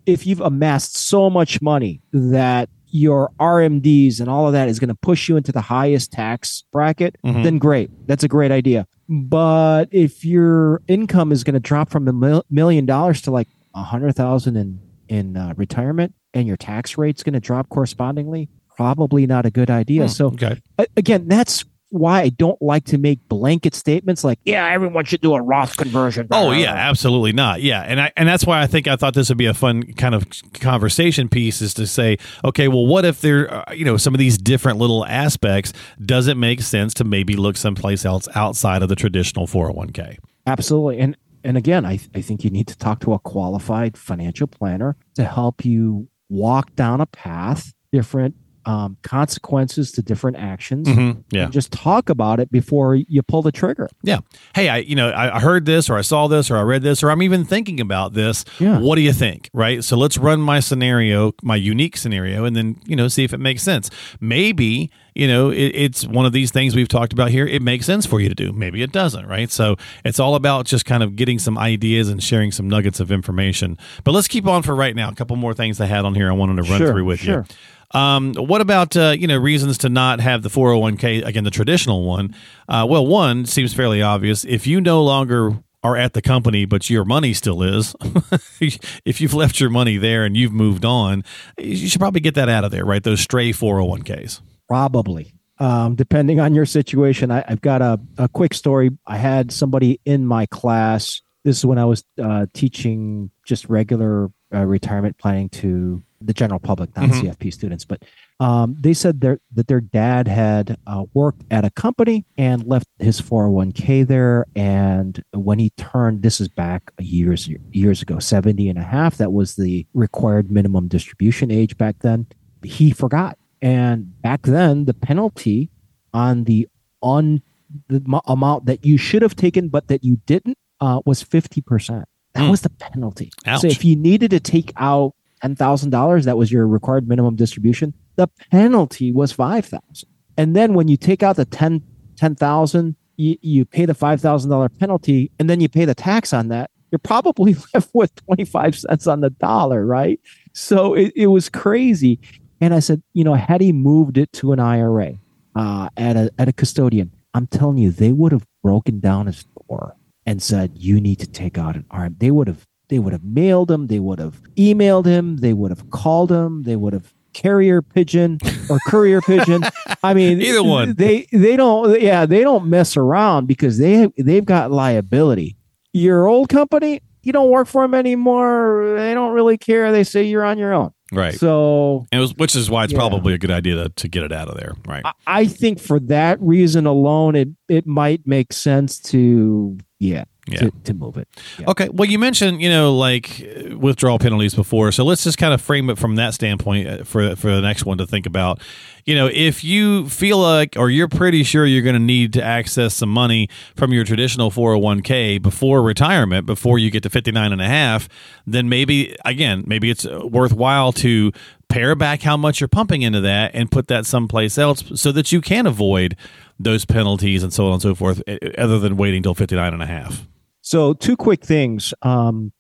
if 0.07 0.27
you've 0.27 0.41
amassed 0.41 0.97
so 0.97 1.31
much 1.31 1.63
money 1.63 2.01
that 2.13 2.69
your 2.89 3.31
RMDs 3.41 4.21
and 4.21 4.29
all 4.29 4.47
of 4.47 4.53
that 4.53 4.69
is 4.69 4.79
going 4.79 4.89
to 4.89 4.95
push 4.95 5.29
you 5.29 5.37
into 5.37 5.51
the 5.51 5.61
highest 5.61 6.13
tax 6.13 6.63
bracket, 6.73 7.17
Mhm. 7.25 7.43
then 7.43 7.59
great. 7.59 7.91
That's 8.07 8.23
a 8.23 8.29
great 8.29 8.53
idea. 8.53 8.87
But 9.09 9.87
if 9.91 10.25
your 10.25 10.81
income 10.87 11.33
is 11.33 11.43
going 11.43 11.55
to 11.55 11.61
drop 11.61 11.91
from 11.91 12.07
a 12.07 12.13
mil- 12.13 12.45
million 12.51 12.87
dollars 12.87 13.21
to 13.23 13.33
like 13.33 13.49
a 13.75 13.83
hundred 13.83 14.15
thousand 14.15 14.57
in 14.57 14.79
in 15.09 15.37
uh, 15.37 15.55
retirement, 15.57 16.15
and 16.35 16.47
your 16.47 16.57
tax 16.57 16.97
rate's 16.97 17.23
going 17.25 17.33
to 17.35 17.41
drop 17.41 17.69
correspondingly, 17.69 18.49
probably 18.77 19.27
not 19.27 19.47
a 19.47 19.51
good 19.51 19.71
idea. 19.71 20.03
Hmm, 20.03 20.09
So 20.09 20.27
okay. 20.29 20.61
again, 20.97 21.29
that's 21.29 21.65
why 21.91 22.23
I 22.23 22.29
don't 22.29 22.61
like 22.61 22.87
to 22.87 22.99
make 22.99 23.29
blanket 23.29 23.73
statements 23.73 24.25
like, 24.25 24.41
"Yeah, 24.45 24.67
everyone 24.67 25.05
should 25.05 25.21
do 25.21 25.35
a 25.35 25.41
Roth 25.41 25.77
conversion." 25.77 26.27
Oh 26.33 26.51
yeah, 26.51 26.73
absolutely 26.73 27.33
not. 27.33 27.63
Yeah, 27.63 27.83
and 27.83 28.01
I 28.01 28.13
and 28.17 28.29
that's 28.29 28.45
why 28.45 28.61
I 28.61 28.67
think 28.67 28.89
I 28.89 28.97
thought 28.97 29.15
this 29.15 29.29
would 29.29 29.39
be 29.39 29.47
a 29.47 29.55
fun 29.55 29.85
kind 29.93 30.13
of 30.15 30.27
conversation 30.55 31.29
piece 31.29 31.63
is 31.63 31.73
to 31.75 31.87
say, 31.87 32.19
okay, 32.45 32.67
well, 32.67 32.85
what 32.85 33.05
if 33.05 33.21
there, 33.21 33.53
uh, 33.55 33.73
you 33.73 33.85
know, 33.85 33.97
some 33.97 34.13
of 34.13 34.19
these 34.19 34.37
different 34.37 34.79
little 34.79 35.07
aspects? 35.07 35.73
Does 36.05 36.27
it 36.27 36.37
make 36.37 36.63
sense 36.63 36.95
to 36.95 37.05
maybe 37.05 37.37
look 37.37 37.57
someplace 37.57 38.05
else 38.05 38.27
outside 38.35 38.83
of 38.83 38.89
the 38.89 38.97
traditional 38.97 39.47
four 39.47 39.67
hundred 39.67 39.77
one 39.77 39.91
k? 39.91 40.19
Absolutely. 40.49 40.99
And 40.99 41.17
and 41.45 41.57
again, 41.57 41.85
I, 41.87 42.01
I 42.15 42.23
think 42.23 42.43
you 42.43 42.51
need 42.51 42.67
to 42.69 42.77
talk 42.77 43.01
to 43.01 43.13
a 43.13 43.21
qualified 43.21 43.97
financial 43.97 44.49
planner 44.49 44.97
to 45.15 45.25
help 45.25 45.65
you 45.65 46.09
walk 46.29 46.75
down 46.75 47.01
a 47.01 47.07
path 47.07 47.73
different 47.93 48.35
um, 48.67 48.97
consequences 49.03 49.93
to 49.93 50.03
different 50.03 50.37
actions. 50.37 50.89
Mhm. 50.89 51.25
Yeah. 51.31 51.45
And 51.45 51.53
just 51.53 51.73
talk 51.73 52.09
about 52.09 52.41
it 52.41 52.51
before 52.51 52.95
you 52.95 53.23
pull 53.23 53.43
the 53.43 53.53
trigger. 53.53 53.89
Yeah. 54.03 54.19
Hey, 54.55 54.69
I 54.69 54.79
you 54.79 54.95
know 54.97 55.11
I, 55.11 55.37
I 55.37 55.41
heard 55.41 55.65
this 55.67 55.89
or 55.91 55.97
I 55.97 56.03
saw 56.03 56.27
this 56.29 56.51
or 56.51 56.57
I 56.57 56.63
read 56.63 56.83
this 56.83 57.03
or 57.03 57.11
I'm 57.11 57.23
even 57.23 57.45
thinking 57.45 57.81
about 57.81 58.15
this. 58.15 58.45
Yeah. 58.59 58.79
What 58.79 58.97
do 58.97 59.03
you 59.03 59.13
think? 59.13 59.51
Right. 59.53 59.83
So 59.85 59.97
let's 59.97 60.19
run 60.19 60.41
my 60.41 60.61
scenario, 60.61 61.33
my 61.43 61.57
unique 61.57 61.97
scenario, 61.97 62.45
and 62.45 62.55
then 62.57 62.77
you 62.87 62.97
know 62.97 63.09
see 63.09 63.25
if 63.25 63.33
it 63.33 63.39
makes 63.41 63.63
sense. 63.63 63.91
Maybe 64.21 64.91
you 65.15 65.29
know 65.29 65.51
it, 65.51 65.73
it's 65.75 66.07
one 66.07 66.27
of 66.27 66.33
these 66.33 66.51
things 66.51 66.75
we've 66.75 66.89
talked 66.89 67.13
about 67.13 67.31
here. 67.31 67.47
It 67.47 67.63
makes 67.63 67.87
sense 67.87 68.07
for 68.07 68.21
you 68.21 68.29
to 68.29 68.35
do. 68.35 68.53
Maybe 68.53 68.83
it 68.83 68.93
doesn't. 68.93 69.27
Right. 69.27 69.51
So 69.51 69.77
it's 70.05 70.19
all 70.21 70.35
about 70.35 70.67
just 70.67 70.85
kind 70.85 71.03
of 71.03 71.17
getting 71.17 71.39
some 71.39 71.59
ideas 71.59 72.09
and 72.09 72.23
sharing 72.23 72.51
some 72.53 72.69
nuggets 72.69 73.01
of 73.01 73.13
information. 73.13 73.79
But 74.05 74.13
let's 74.13 74.29
keep 74.29 74.47
on 74.47 74.63
for 74.63 74.75
right 74.75 74.95
now. 74.97 75.09
A 75.11 75.15
couple 75.15 75.37
more 75.37 75.55
things 75.55 75.81
I 75.81 75.87
had 75.87 76.05
on 76.05 76.15
here 76.15 76.29
I 76.29 76.33
wanted 76.33 76.57
to 76.63 76.71
run 76.71 76.79
Sure, 76.79 76.93
through 76.93 77.05
with 77.05 77.21
sure. 77.21 77.47
you. 77.49 77.57
Um, 77.95 78.35
what 78.35 78.61
about 78.61 78.97
uh, 78.97 79.15
you 79.17 79.27
know 79.27 79.39
reasons 79.39 79.79
to 79.79 79.89
not 79.89 80.21
have 80.21 80.43
the 80.43 80.49
401k 80.49 81.25
again 81.25 81.45
the 81.45 81.51
traditional 81.51 82.05
one? 82.05 82.35
Uh, 82.69 82.87
well, 82.89 83.07
one 83.07 83.47
seems 83.47 83.73
fairly 83.73 84.03
obvious. 84.03 84.45
If 84.45 84.67
you 84.67 84.81
no 84.81 85.03
longer 85.03 85.57
are 85.85 85.97
at 85.97 86.15
the 86.15 86.23
company, 86.23 86.65
but 86.65 86.89
your 86.91 87.05
money 87.05 87.35
still 87.35 87.63
is, 87.63 87.95
if 88.61 89.21
you've 89.21 89.35
left 89.35 89.61
your 89.61 89.71
money 89.71 89.99
there 89.99 90.25
and 90.25 90.37
you've 90.37 90.53
moved 90.53 90.85
on, 90.85 91.23
you 91.59 91.89
should 91.89 92.01
probably 92.01 92.21
get 92.21 92.35
that 92.35 92.49
out 92.49 92.65
of 92.65 92.71
there, 92.71 92.85
right? 92.85 93.03
Those 93.03 93.21
stray 93.21 93.53
401ks. 93.53 94.41
Probably. 94.67 95.35
Um, 95.59 95.95
depending 95.95 96.41
on 96.41 96.55
your 96.55 96.67
situation, 96.67 97.31
I, 97.31 97.45
I've 97.47 97.61
got 97.61 97.83
a, 97.83 98.01
a 98.19 98.29
quick 98.29 98.55
story. 98.55 98.91
I 99.07 99.19
had 99.19 99.53
somebody 99.53 100.01
in 100.05 100.27
my 100.27 100.47
class. 100.47 101.23
This 101.45 101.59
is 101.59 101.67
when 101.67 101.79
I 101.79 101.85
was 101.85 102.05
uh, 102.23 102.47
teaching 102.55 103.31
just 103.47 103.69
regular 103.69 104.31
uh, 104.55 104.65
retirement 104.65 105.19
planning 105.19 105.49
to 105.51 106.03
the 106.23 106.33
general 106.33 106.59
public, 106.61 106.95
not 106.97 107.11
Mhm. 107.11 107.21
CFP 107.21 107.53
students. 107.53 107.85
But 107.85 108.03
um, 108.41 108.77
they 108.81 108.95
said 108.95 109.21
their, 109.21 109.41
that 109.53 109.67
their 109.67 109.81
dad 109.83 110.27
had 110.27 110.79
uh, 110.87 111.05
worked 111.13 111.43
at 111.51 111.65
a 111.67 111.71
company 111.71 112.25
and 112.39 112.65
left 112.67 112.87
his 112.99 113.21
401k 113.21 114.07
there. 114.07 114.47
And 114.57 115.23
when 115.33 115.59
he 115.59 115.71
turned, 115.77 116.23
this 116.23 116.41
is 116.41 116.49
back 116.49 116.93
years 116.99 117.49
years 117.73 118.01
ago, 118.01 118.19
70 118.19 118.69
and 118.71 118.79
a 118.79 118.83
half. 118.83 119.19
That 119.19 119.33
was 119.33 119.57
the 119.57 119.87
required 119.93 120.51
minimum 120.51 120.89
distribution 120.89 121.51
age 121.51 121.77
back 121.77 121.97
then. 122.01 122.27
He 122.63 122.91
forgot. 122.91 123.37
And 123.61 124.21
back 124.23 124.43
then, 124.43 124.87
the 124.87 124.95
penalty 124.95 125.71
on 126.15 126.45
the 126.45 126.69
on 127.03 127.43
the 127.89 128.03
mo- 128.07 128.23
amount 128.27 128.65
that 128.67 128.85
you 128.87 128.97
should 128.97 129.21
have 129.21 129.37
taken 129.37 129.69
but 129.69 129.89
that 129.89 130.03
you 130.05 130.21
didn't 130.27 130.57
uh, 130.85 131.01
was 131.07 131.23
fifty 131.23 131.61
percent. 131.61 132.05
That 132.35 132.45
Hmm. 132.45 132.51
was 132.51 132.61
the 132.63 132.71
penalty. 132.71 133.31
Ouch. 133.47 133.61
So 133.63 133.67
if 133.69 133.85
you 133.85 133.95
needed 133.97 134.31
to 134.33 134.41
take 134.41 134.73
out 134.77 135.15
ten 135.41 135.55
thousand 135.57 135.91
dollars, 135.91 136.25
that 136.27 136.37
was 136.37 136.51
your 136.53 136.67
required 136.67 137.09
minimum 137.09 137.37
distribution. 137.37 137.95
The 138.17 138.29
penalty 138.51 139.13
was 139.13 139.33
five 139.33 139.65
thousand. 139.67 140.09
And 140.37 140.55
then 140.57 140.75
when 140.75 140.89
you 140.89 140.97
take 140.97 141.23
out 141.23 141.37
the 141.37 141.45
ten 141.45 141.83
ten 142.17 142.35
thousand, 142.35 142.97
you, 143.17 143.37
you 143.41 143.65
pay 143.65 143.87
the 143.87 143.95
five 143.95 144.21
thousand 144.21 144.51
dollar 144.51 144.69
penalty, 144.69 145.31
and 145.39 145.49
then 145.49 145.61
you 145.61 145.69
pay 145.69 145.85
the 145.85 145.95
tax 145.95 146.33
on 146.33 146.49
that. 146.49 146.71
You're 146.91 146.99
probably 146.99 147.55
left 147.75 147.91
with 147.95 148.15
twenty 148.17 148.45
five 148.45 148.77
cents 148.77 149.07
on 149.07 149.21
the 149.21 149.31
dollar, 149.31 149.87
right? 149.87 150.21
So 150.53 150.95
it, 150.95 151.13
it 151.17 151.27
was 151.29 151.49
crazy. 151.49 152.19
And 152.61 152.73
I 152.75 152.79
said, 152.81 153.03
you 153.13 153.25
know, 153.25 153.35
had 153.35 153.61
he 153.61 153.73
moved 153.73 154.17
it 154.19 154.33
to 154.35 154.53
an 154.53 154.61
IRA 154.61 155.15
uh, 155.55 155.89
at 155.97 156.17
a 156.17 156.31
at 156.39 156.49
a 156.49 156.53
custodian, 156.53 157.13
I'm 157.35 157.47
telling 157.47 157.79
you, 157.79 157.91
they 157.91 158.13
would 158.13 158.33
have 158.33 158.47
broken 158.63 159.01
down 159.01 159.27
his 159.27 159.45
door 159.69 159.95
and 160.27 160.43
said, 160.43 160.73
you 160.77 161.01
need 161.01 161.19
to 161.21 161.27
take 161.27 161.59
out 161.59 161.77
an 161.77 161.85
arm. 161.91 162.17
They 162.19 162.31
would 162.31 162.49
have 162.49 162.67
they 162.89 162.99
would 162.99 163.13
have 163.13 163.25
mailed 163.25 163.71
him, 163.71 163.87
they 163.87 163.99
would 163.99 164.19
have 164.19 164.43
emailed 164.57 165.07
him, 165.07 165.39
they 165.39 165.53
would 165.55 165.71
have 165.71 165.91
called 165.91 166.31
him, 166.31 166.63
they 166.65 166.77
would 166.77 166.93
have 166.93 167.15
carrier 167.33 167.83
pigeon 167.83 168.39
or 168.71 168.79
courier 168.87 169.21
pigeon. 169.23 169.63
I 170.03 170.15
mean, 170.21 170.41
Either 170.41 170.63
one. 170.63 170.95
They 170.95 171.27
they 171.33 171.57
don't 171.57 172.01
yeah 172.01 172.27
they 172.27 172.41
don't 172.43 172.67
mess 172.67 172.97
around 172.97 173.47
because 173.47 173.79
they 173.79 174.09
they've 174.19 174.45
got 174.45 174.71
liability. 174.71 175.57
Your 175.93 176.27
old 176.27 176.49
company, 176.49 177.01
you 177.23 177.33
don't 177.33 177.51
work 177.51 177.67
for 177.69 177.83
them 177.83 177.95
anymore. 177.95 178.95
They 178.97 179.15
don't 179.15 179.33
really 179.33 179.57
care. 179.59 179.91
They 179.93 180.05
say 180.05 180.25
you're 180.25 180.45
on 180.45 180.59
your 180.59 180.73
own. 180.75 180.93
Right. 181.13 181.35
So 181.35 182.07
was, 182.13 182.35
which 182.35 182.57
is 182.57 182.69
why 182.71 182.85
it's 182.85 182.93
Yeah. 182.93 182.99
probably 182.99 183.35
a 183.35 183.39
good 183.39 183.51
idea 183.51 183.77
to, 183.77 183.89
to 183.89 184.09
get 184.09 184.25
it 184.25 184.33
out 184.33 184.49
of 184.49 184.57
there. 184.57 184.73
Right. 184.87 185.03
I, 185.05 185.13
I 185.27 185.47
think 185.47 185.79
for 185.79 186.01
that 186.01 186.41
reason 186.41 186.87
alone, 186.87 187.35
it 187.37 187.49
it 187.69 187.87
might 187.87 188.27
make 188.27 188.53
sense 188.53 188.99
to 189.01 189.79
yeah, 190.05 190.25
Yeah. 190.49 190.59
to, 190.59 190.73
to 190.85 190.95
move 190.95 191.17
it. 191.17 191.29
Yeah. 191.59 191.71
Okay. 191.71 191.89
Well, 191.91 192.09
you 192.09 192.19
mentioned 192.19 192.61
you 192.61 192.69
know 192.69 192.95
like 192.97 193.41
uh, 193.43 193.77
withdrawal 193.79 194.19
penalties 194.19 194.55
before, 194.55 194.93
so 194.93 195.05
let's 195.05 195.25
just 195.25 195.39
kind 195.39 195.55
of 195.55 195.61
frame 195.61 195.89
it 195.91 195.99
from 195.99 196.17
that 196.17 196.35
standpoint 196.35 196.89
uh, 196.89 197.05
for 197.05 197.35
for 197.37 197.51
the 197.55 197.61
next 197.61 197.85
one 197.85 197.99
to 197.99 198.07
think 198.07 198.27
about. 198.27 198.61
You 199.07 199.15
know, 199.15 199.29
if 199.31 199.63
you 199.65 200.09
feel 200.09 200.39
like 200.39 200.77
or 200.79 200.89
you're 200.89 201.09
pretty 201.09 201.43
sure 201.45 201.67
you're 201.67 201.83
going 201.83 201.95
to 201.95 202.01
need 202.01 202.33
to 202.35 202.43
access 202.43 202.95
some 202.95 203.11
money 203.11 203.49
from 203.77 203.93
your 203.93 204.03
traditional 204.05 204.51
401k 204.51 205.43
before 205.43 205.83
retirement, 205.83 206.47
before 206.47 206.79
you 206.79 206.91
get 206.91 207.03
to 207.03 207.11
59 207.11 207.53
and 207.53 207.61
a 207.61 207.67
half, 207.67 208.09
then 208.47 208.69
maybe 208.71 209.15
again, 209.27 209.63
maybe 209.67 209.91
it's 209.91 210.07
uh, 210.07 210.21
worthwhile 210.27 210.93
to 210.93 211.33
pare 211.69 211.95
back 211.95 212.23
how 212.23 212.37
much 212.37 212.61
you're 212.61 212.69
pumping 212.69 213.03
into 213.03 213.21
that 213.21 213.51
and 213.55 213.71
put 213.71 213.89
that 213.89 214.07
someplace 214.07 214.57
else 214.59 214.85
so 214.95 215.11
that 215.13 215.33
you 215.33 215.41
can 215.41 215.67
avoid 215.67 216.17
those 216.59 216.85
penalties 216.85 217.43
and 217.43 217.53
so 217.53 217.67
on 217.67 217.75
and 217.75 217.83
so 217.83 217.95
forth 217.95 218.23
uh, 218.29 218.37
other 218.59 218.79
than 218.79 218.97
waiting 218.97 219.23
till 219.23 219.35
59 219.35 219.73
and 219.73 219.83
a 219.83 219.87
half. 219.87 220.27
So 220.61 220.93
two 220.95 221.17
quick 221.17 221.45
things. 221.45 221.93
Um, 222.03 222.53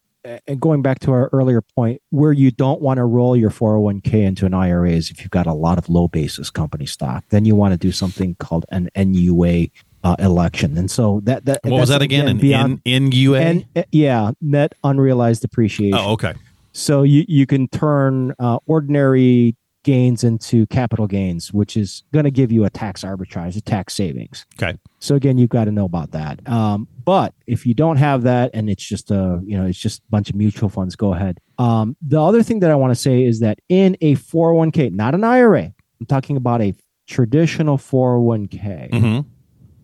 and 0.46 0.58
going 0.58 0.80
back 0.80 1.00
to 1.00 1.12
our 1.12 1.28
earlier 1.32 1.60
point, 1.60 2.00
where 2.10 2.32
you 2.32 2.50
don't 2.50 2.80
want 2.80 2.96
to 2.96 3.04
roll 3.04 3.36
your 3.36 3.50
401k 3.50 4.14
into 4.24 4.46
an 4.46 4.54
IRA 4.54 4.90
is 4.90 5.10
if 5.10 5.20
you've 5.20 5.30
got 5.30 5.46
a 5.46 5.52
lot 5.52 5.76
of 5.76 5.88
low 5.90 6.08
basis 6.08 6.48
company 6.50 6.86
stock. 6.86 7.24
Then 7.28 7.44
you 7.44 7.54
want 7.54 7.72
to 7.72 7.78
do 7.78 7.92
something 7.92 8.34
called 8.36 8.64
an 8.70 8.88
NUA 8.96 9.66
uh, 10.02 10.16
election. 10.18 10.78
And 10.78 10.90
so 10.90 11.20
that 11.24 11.44
that 11.44 11.60
What 11.62 11.80
was 11.80 11.88
that 11.90 12.00
again? 12.02 12.26
An 12.28 12.38
beyond 12.38 12.80
N- 12.86 13.10
NUA? 13.10 13.38
and 13.38 13.66
uh, 13.76 13.82
yeah, 13.92 14.30
net 14.40 14.74
unrealized 14.82 15.44
appreciation. 15.44 15.98
oh, 15.98 16.12
okay. 16.12 16.32
So 16.72 17.02
you 17.02 17.24
you 17.28 17.46
can 17.46 17.68
turn 17.68 18.34
uh, 18.38 18.58
ordinary 18.66 19.56
gains 19.84 20.24
into 20.24 20.66
capital 20.66 21.06
gains, 21.06 21.52
which 21.52 21.76
is 21.76 22.02
going 22.12 22.24
to 22.24 22.30
give 22.30 22.50
you 22.50 22.64
a 22.64 22.70
tax 22.70 23.04
arbitrage, 23.04 23.56
a 23.56 23.60
tax 23.60 23.94
savings. 23.94 24.44
Okay. 24.60 24.76
So 24.98 25.14
again, 25.14 25.38
you've 25.38 25.50
got 25.50 25.66
to 25.66 25.70
know 25.70 25.84
about 25.84 26.10
that. 26.10 26.46
Um, 26.48 26.88
but 27.04 27.34
if 27.46 27.64
you 27.64 27.74
don't 27.74 27.98
have 27.98 28.22
that, 28.22 28.50
and 28.52 28.68
it's 28.68 28.84
just 28.84 29.10
a 29.12 29.40
you 29.44 29.56
know 29.56 29.66
it's 29.66 29.78
just 29.78 30.00
a 30.00 30.10
bunch 30.10 30.30
of 30.30 30.36
mutual 30.36 30.68
funds, 30.68 30.96
go 30.96 31.14
ahead. 31.14 31.38
Um, 31.58 31.96
the 32.02 32.20
other 32.20 32.42
thing 32.42 32.60
that 32.60 32.70
I 32.72 32.74
want 32.74 32.90
to 32.90 33.00
say 33.00 33.22
is 33.22 33.38
that 33.40 33.60
in 33.68 33.96
a 34.00 34.16
401k, 34.16 34.92
not 34.92 35.14
an 35.14 35.22
IRA, 35.22 35.72
I'm 36.00 36.06
talking 36.06 36.36
about 36.36 36.60
a 36.60 36.74
traditional 37.06 37.78
401k 37.78 38.90
hmm 38.90 39.20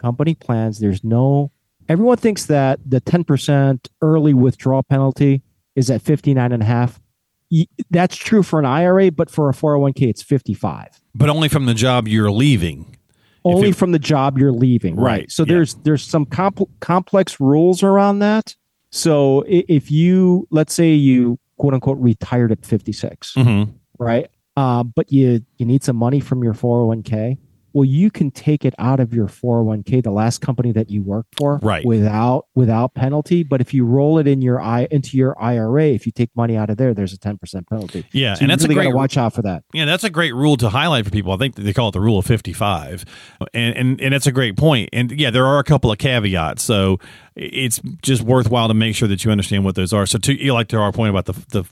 company 0.00 0.34
plans. 0.34 0.78
There's 0.80 1.04
no. 1.04 1.52
Everyone 1.88 2.16
thinks 2.16 2.46
that 2.46 2.80
the 2.86 3.00
10% 3.00 3.88
early 4.00 4.32
withdrawal 4.32 4.82
penalty 4.82 5.42
is 5.74 5.90
at 5.90 6.02
59 6.02 6.52
and 6.52 6.62
a 6.62 6.66
half. 6.66 6.99
That's 7.90 8.16
true 8.16 8.42
for 8.42 8.58
an 8.60 8.64
IRA, 8.66 9.10
but 9.10 9.30
for 9.30 9.48
a 9.48 9.52
401k, 9.52 10.08
it's 10.08 10.22
55 10.22 11.00
But 11.14 11.28
only 11.28 11.48
from 11.48 11.66
the 11.66 11.74
job 11.74 12.06
you're 12.08 12.30
leaving. 12.30 12.96
only 13.44 13.68
you- 13.68 13.74
from 13.74 13.92
the 13.92 13.98
job 13.98 14.38
you're 14.38 14.52
leaving 14.52 14.96
right, 14.96 15.04
Right, 15.04 15.30
so 15.32 15.42
yeah. 15.44 15.54
there's 15.54 15.74
there's 15.82 16.02
some 16.04 16.26
compl- 16.26 16.68
complex 16.80 17.40
rules 17.40 17.82
around 17.82 18.18
that 18.20 18.54
so 18.92 19.44
if 19.48 19.90
you 19.90 20.46
let's 20.50 20.74
say 20.74 20.92
you 20.92 21.38
quote 21.56 21.72
unquote 21.74 21.98
retired 21.98 22.52
at 22.52 22.64
56 22.66 23.34
Mm-hmm. 23.34 23.70
right 23.98 24.28
uh, 24.56 24.82
but 24.82 25.10
you 25.10 25.40
you 25.58 25.64
need 25.64 25.82
some 25.82 25.96
money 25.96 26.20
from 26.20 26.44
your 26.44 26.52
401k 26.54 27.38
well 27.72 27.84
you 27.84 28.10
can 28.10 28.30
take 28.30 28.64
it 28.64 28.74
out 28.78 29.00
of 29.00 29.12
your 29.14 29.26
401k 29.26 30.02
the 30.02 30.10
last 30.10 30.40
company 30.40 30.72
that 30.72 30.90
you 30.90 31.02
worked 31.02 31.36
for 31.38 31.58
Right. 31.62 31.84
without 31.84 32.46
without 32.54 32.94
penalty 32.94 33.42
but 33.42 33.60
if 33.60 33.72
you 33.74 33.84
roll 33.84 34.18
it 34.18 34.26
in 34.26 34.42
your 34.42 34.60
i 34.60 34.86
into 34.90 35.16
your 35.16 35.40
ira 35.42 35.84
if 35.86 36.06
you 36.06 36.12
take 36.12 36.30
money 36.36 36.56
out 36.56 36.70
of 36.70 36.76
there 36.76 36.94
there's 36.94 37.12
a 37.12 37.18
10% 37.18 37.68
penalty 37.68 38.04
Yeah, 38.12 38.34
so 38.34 38.42
and 38.42 38.50
that's 38.50 38.62
really 38.64 38.74
a 38.74 38.82
great 38.90 38.94
watch 38.94 39.16
out 39.16 39.34
for 39.34 39.42
that 39.42 39.62
Yeah, 39.72 39.84
that's 39.84 40.04
a 40.04 40.10
great 40.10 40.34
rule 40.34 40.56
to 40.58 40.68
highlight 40.68 41.04
for 41.04 41.10
people. 41.10 41.32
I 41.32 41.36
think 41.36 41.54
they 41.56 41.72
call 41.72 41.88
it 41.88 41.92
the 41.92 42.00
rule 42.00 42.18
of 42.18 42.26
55. 42.26 43.04
And 43.54 43.76
and 43.76 44.00
and 44.00 44.12
that's 44.14 44.26
a 44.26 44.32
great 44.32 44.56
point. 44.56 44.88
And 44.92 45.10
yeah, 45.12 45.30
there 45.30 45.46
are 45.46 45.58
a 45.58 45.64
couple 45.64 45.90
of 45.92 45.98
caveats. 45.98 46.62
So 46.62 46.98
it's 47.36 47.80
just 48.02 48.22
worthwhile 48.22 48.68
to 48.68 48.74
make 48.74 48.94
sure 48.96 49.08
that 49.08 49.24
you 49.24 49.30
understand 49.30 49.64
what 49.64 49.74
those 49.74 49.92
are. 49.92 50.06
So 50.06 50.18
to 50.18 50.32
you 50.34 50.52
like 50.52 50.68
to 50.68 50.78
our 50.78 50.92
point 50.92 51.10
about 51.10 51.26
the 51.26 51.34
the 51.50 51.64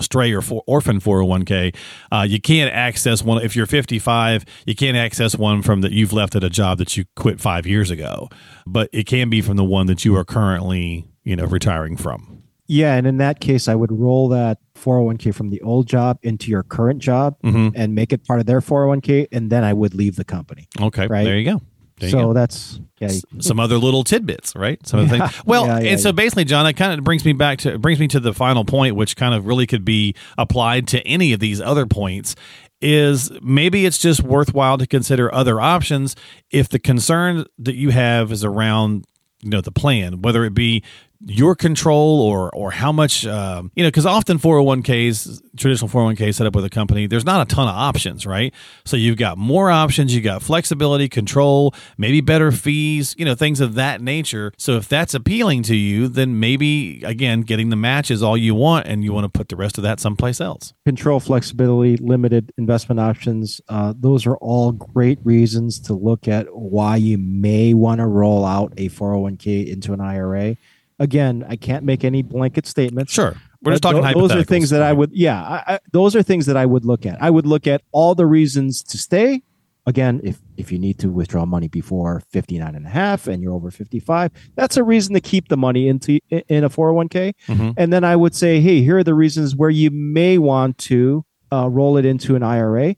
stray 0.00 0.32
or 0.32 0.42
for, 0.42 0.62
orphan 0.66 1.00
401k, 1.00 1.74
uh, 2.12 2.26
you 2.28 2.40
can't 2.40 2.72
access 2.74 3.22
one 3.22 3.42
if 3.42 3.54
you're 3.56 3.66
55. 3.66 4.44
You 4.66 4.74
can't 4.74 4.96
access 4.96 5.36
one 5.36 5.62
from 5.62 5.80
that 5.82 5.92
you've 5.92 6.12
left 6.12 6.34
at 6.36 6.44
a 6.44 6.50
job 6.50 6.78
that 6.78 6.96
you 6.96 7.04
quit 7.16 7.40
five 7.40 7.66
years 7.66 7.90
ago, 7.90 8.28
but 8.66 8.88
it 8.92 9.06
can 9.06 9.30
be 9.30 9.40
from 9.40 9.56
the 9.56 9.64
one 9.64 9.86
that 9.86 10.04
you 10.04 10.16
are 10.16 10.24
currently 10.24 11.06
you 11.24 11.36
know 11.36 11.44
retiring 11.44 11.96
from. 11.96 12.42
Yeah, 12.70 12.96
and 12.96 13.06
in 13.06 13.16
that 13.16 13.40
case, 13.40 13.66
I 13.66 13.74
would 13.74 13.90
roll 13.90 14.28
that 14.28 14.58
401k 14.74 15.32
from 15.34 15.48
the 15.48 15.60
old 15.62 15.86
job 15.86 16.18
into 16.22 16.50
your 16.50 16.62
current 16.62 17.00
job 17.00 17.34
Mhm. 17.42 17.72
and 17.74 17.94
make 17.94 18.12
it 18.12 18.26
part 18.26 18.40
of 18.40 18.46
their 18.46 18.60
401k, 18.60 19.26
and 19.32 19.48
then 19.50 19.64
I 19.64 19.72
would 19.72 19.94
leave 19.94 20.16
the 20.16 20.24
company. 20.24 20.68
Okay, 20.78 21.06
Right. 21.06 21.24
there 21.24 21.38
you 21.38 21.50
go. 21.50 21.62
There 22.00 22.10
so 22.10 22.32
that's 22.32 22.80
yeah. 23.00 23.10
Some 23.40 23.60
other 23.60 23.78
little 23.78 24.02
tidbits, 24.04 24.54
right? 24.56 24.84
Some 24.86 25.00
of 25.00 25.08
the 25.08 25.16
Yeah. 25.16 25.28
things. 25.28 25.44
Well, 25.46 25.66
Yeah, 25.66 25.80
yeah, 25.80 25.90
and 25.90 26.00
so 26.00 26.12
basically, 26.12 26.44
John, 26.44 26.64
that 26.64 26.74
kind 26.74 26.98
of 26.98 27.04
brings 27.04 27.24
me 27.24 27.32
back 27.32 27.58
to 27.60 27.78
brings 27.78 27.98
me 28.00 28.08
to 28.08 28.20
the 28.20 28.32
final 28.34 28.64
point, 28.64 28.96
which 28.96 29.16
kind 29.16 29.34
of 29.34 29.46
really 29.46 29.66
could 29.66 29.84
be 29.84 30.14
applied 30.36 30.88
to 30.88 31.00
any 31.06 31.32
of 31.32 31.40
these 31.40 31.60
other 31.60 31.86
points. 31.86 32.34
is 32.80 33.32
maybe 33.42 33.84
it's 33.86 33.98
just 33.98 34.22
worthwhile 34.22 34.78
to 34.78 34.86
consider 34.86 35.34
other 35.34 35.60
options 35.60 36.14
if 36.52 36.68
the 36.68 36.78
concern 36.78 37.44
that 37.58 37.74
you 37.74 37.90
have 37.90 38.30
is 38.30 38.44
around 38.44 39.04
you 39.42 39.50
know 39.50 39.60
the 39.60 39.72
plan 39.72 40.22
whether 40.22 40.44
it 40.44 40.54
be 40.54 40.80
your 41.26 41.56
control 41.56 42.20
or 42.20 42.54
or 42.54 42.70
how 42.70 42.92
much 42.92 43.26
um, 43.26 43.72
you 43.74 43.82
know 43.82 43.88
because 43.88 44.06
often 44.06 44.38
401ks 44.38 45.40
traditional 45.56 45.88
401k 45.88 46.32
set 46.32 46.46
up 46.46 46.54
with 46.54 46.64
a 46.64 46.70
company 46.70 47.06
there's 47.06 47.24
not 47.24 47.40
a 47.40 47.54
ton 47.54 47.66
of 47.66 47.74
options 47.74 48.24
right? 48.24 48.54
So 48.84 48.96
you've 48.96 49.16
got 49.16 49.36
more 49.36 49.70
options 49.70 50.14
you 50.14 50.20
got 50.20 50.42
flexibility 50.42 51.08
control 51.08 51.74
maybe 51.96 52.20
better 52.20 52.52
fees 52.52 53.14
you 53.18 53.24
know 53.24 53.34
things 53.34 53.60
of 53.60 53.74
that 53.74 54.00
nature. 54.00 54.52
So 54.58 54.76
if 54.76 54.88
that's 54.88 55.14
appealing 55.14 55.64
to 55.64 55.74
you 55.76 56.08
then 56.08 56.38
maybe 56.38 57.02
again 57.04 57.40
getting 57.42 57.70
the 57.70 57.76
match 57.76 58.10
is 58.10 58.22
all 58.22 58.36
you 58.36 58.54
want 58.54 58.86
and 58.86 59.02
you 59.02 59.12
want 59.12 59.24
to 59.24 59.36
put 59.36 59.48
the 59.48 59.56
rest 59.56 59.76
of 59.76 59.82
that 59.82 59.98
someplace 59.98 60.40
else. 60.40 60.72
Control 60.84 61.18
flexibility 61.18 61.96
limited 61.96 62.52
investment 62.58 63.00
options 63.00 63.60
uh, 63.68 63.92
those 63.96 64.24
are 64.24 64.36
all 64.36 64.70
great 64.70 65.18
reasons 65.24 65.80
to 65.80 65.94
look 65.94 66.28
at 66.28 66.46
why 66.54 66.94
you 66.94 67.18
may 67.18 67.74
want 67.74 67.98
to 67.98 68.06
roll 68.06 68.44
out 68.44 68.72
a 68.76 68.88
401k 68.88 69.66
into 69.66 69.92
an 69.92 70.00
ira 70.00 70.56
again, 70.98 71.44
I 71.48 71.56
can't 71.56 71.84
make 71.84 72.04
any 72.04 72.22
blanket 72.22 72.66
statements. 72.66 73.12
Sure. 73.12 73.36
We're 73.62 73.72
just 73.72 73.82
talking 73.82 74.02
th- 74.02 74.14
Those 74.14 74.32
are 74.32 74.44
things 74.44 74.70
that 74.70 74.82
I 74.82 74.92
would, 74.92 75.10
yeah, 75.12 75.42
I, 75.42 75.74
I, 75.74 75.78
those 75.92 76.14
are 76.14 76.22
things 76.22 76.46
that 76.46 76.56
I 76.56 76.64
would 76.64 76.84
look 76.84 77.06
at. 77.06 77.20
I 77.20 77.30
would 77.30 77.46
look 77.46 77.66
at 77.66 77.82
all 77.92 78.14
the 78.14 78.26
reasons 78.26 78.82
to 78.84 78.98
stay. 78.98 79.42
Again, 79.86 80.20
if 80.22 80.38
if 80.58 80.70
you 80.70 80.78
need 80.78 80.98
to 80.98 81.08
withdraw 81.08 81.46
money 81.46 81.66
before 81.66 82.22
59 82.28 82.74
and 82.74 82.84
a 82.84 82.90
half 82.90 83.26
and 83.26 83.42
you're 83.42 83.54
over 83.54 83.70
55, 83.70 84.30
that's 84.54 84.76
a 84.76 84.82
reason 84.82 85.14
to 85.14 85.20
keep 85.20 85.48
the 85.48 85.56
money 85.56 85.88
into 85.88 86.20
in 86.28 86.62
a 86.62 86.68
401k. 86.68 87.32
Mm-hmm. 87.46 87.70
And 87.78 87.90
then 87.90 88.04
I 88.04 88.14
would 88.14 88.34
say, 88.34 88.60
hey, 88.60 88.82
here 88.82 88.98
are 88.98 89.04
the 89.04 89.14
reasons 89.14 89.56
where 89.56 89.70
you 89.70 89.90
may 89.90 90.36
want 90.36 90.76
to 90.78 91.24
uh, 91.50 91.70
roll 91.70 91.96
it 91.96 92.04
into 92.04 92.36
an 92.36 92.42
IRA 92.42 92.96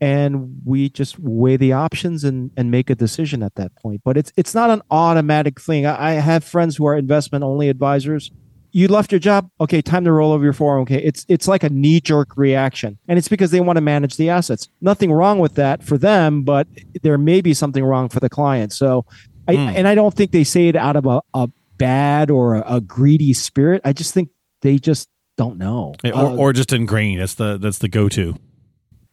and 0.00 0.60
we 0.64 0.88
just 0.88 1.18
weigh 1.18 1.56
the 1.56 1.72
options 1.72 2.24
and 2.24 2.50
and 2.56 2.70
make 2.70 2.90
a 2.90 2.94
decision 2.94 3.42
at 3.42 3.54
that 3.54 3.74
point. 3.76 4.02
But 4.04 4.16
it's 4.16 4.32
it's 4.36 4.54
not 4.54 4.70
an 4.70 4.82
automatic 4.90 5.60
thing. 5.60 5.86
I, 5.86 6.10
I 6.10 6.12
have 6.14 6.44
friends 6.44 6.76
who 6.76 6.86
are 6.86 6.96
investment 6.96 7.44
only 7.44 7.68
advisors. 7.68 8.30
You 8.72 8.88
left 8.88 9.10
your 9.10 9.18
job? 9.18 9.50
Okay 9.60 9.80
time 9.80 10.04
to 10.04 10.12
roll 10.12 10.32
over 10.32 10.44
your 10.44 10.52
401k 10.52 11.00
it's 11.02 11.24
it's 11.28 11.48
like 11.48 11.62
a 11.62 11.70
knee 11.70 12.00
jerk 12.00 12.36
reaction. 12.36 12.98
And 13.08 13.18
it's 13.18 13.28
because 13.28 13.50
they 13.50 13.60
want 13.60 13.78
to 13.78 13.80
manage 13.80 14.16
the 14.16 14.30
assets. 14.30 14.68
Nothing 14.80 15.12
wrong 15.12 15.38
with 15.38 15.54
that 15.54 15.82
for 15.82 15.96
them 15.96 16.42
but 16.42 16.68
there 17.02 17.16
may 17.16 17.40
be 17.40 17.54
something 17.54 17.84
wrong 17.84 18.08
for 18.08 18.20
the 18.20 18.28
client. 18.28 18.72
So 18.72 19.06
I, 19.48 19.54
mm. 19.54 19.74
and 19.76 19.86
i 19.86 19.94
don't 19.94 20.12
think 20.12 20.32
they 20.32 20.42
say 20.42 20.68
it 20.68 20.74
out 20.74 20.96
of 20.96 21.06
a, 21.06 21.20
a 21.32 21.48
bad 21.78 22.30
or 22.30 22.56
a, 22.56 22.76
a 22.76 22.80
greedy 22.80 23.32
spirit. 23.32 23.80
I 23.84 23.92
just 23.92 24.12
think 24.12 24.30
they 24.60 24.78
just 24.78 25.08
don't 25.36 25.58
know. 25.58 25.94
Or, 26.04 26.14
uh, 26.14 26.36
or 26.36 26.52
just 26.52 26.72
ingrained. 26.72 27.20
That's 27.20 27.34
the 27.34 27.58
that's 27.58 27.78
the 27.78 27.88
go-to 27.88 28.36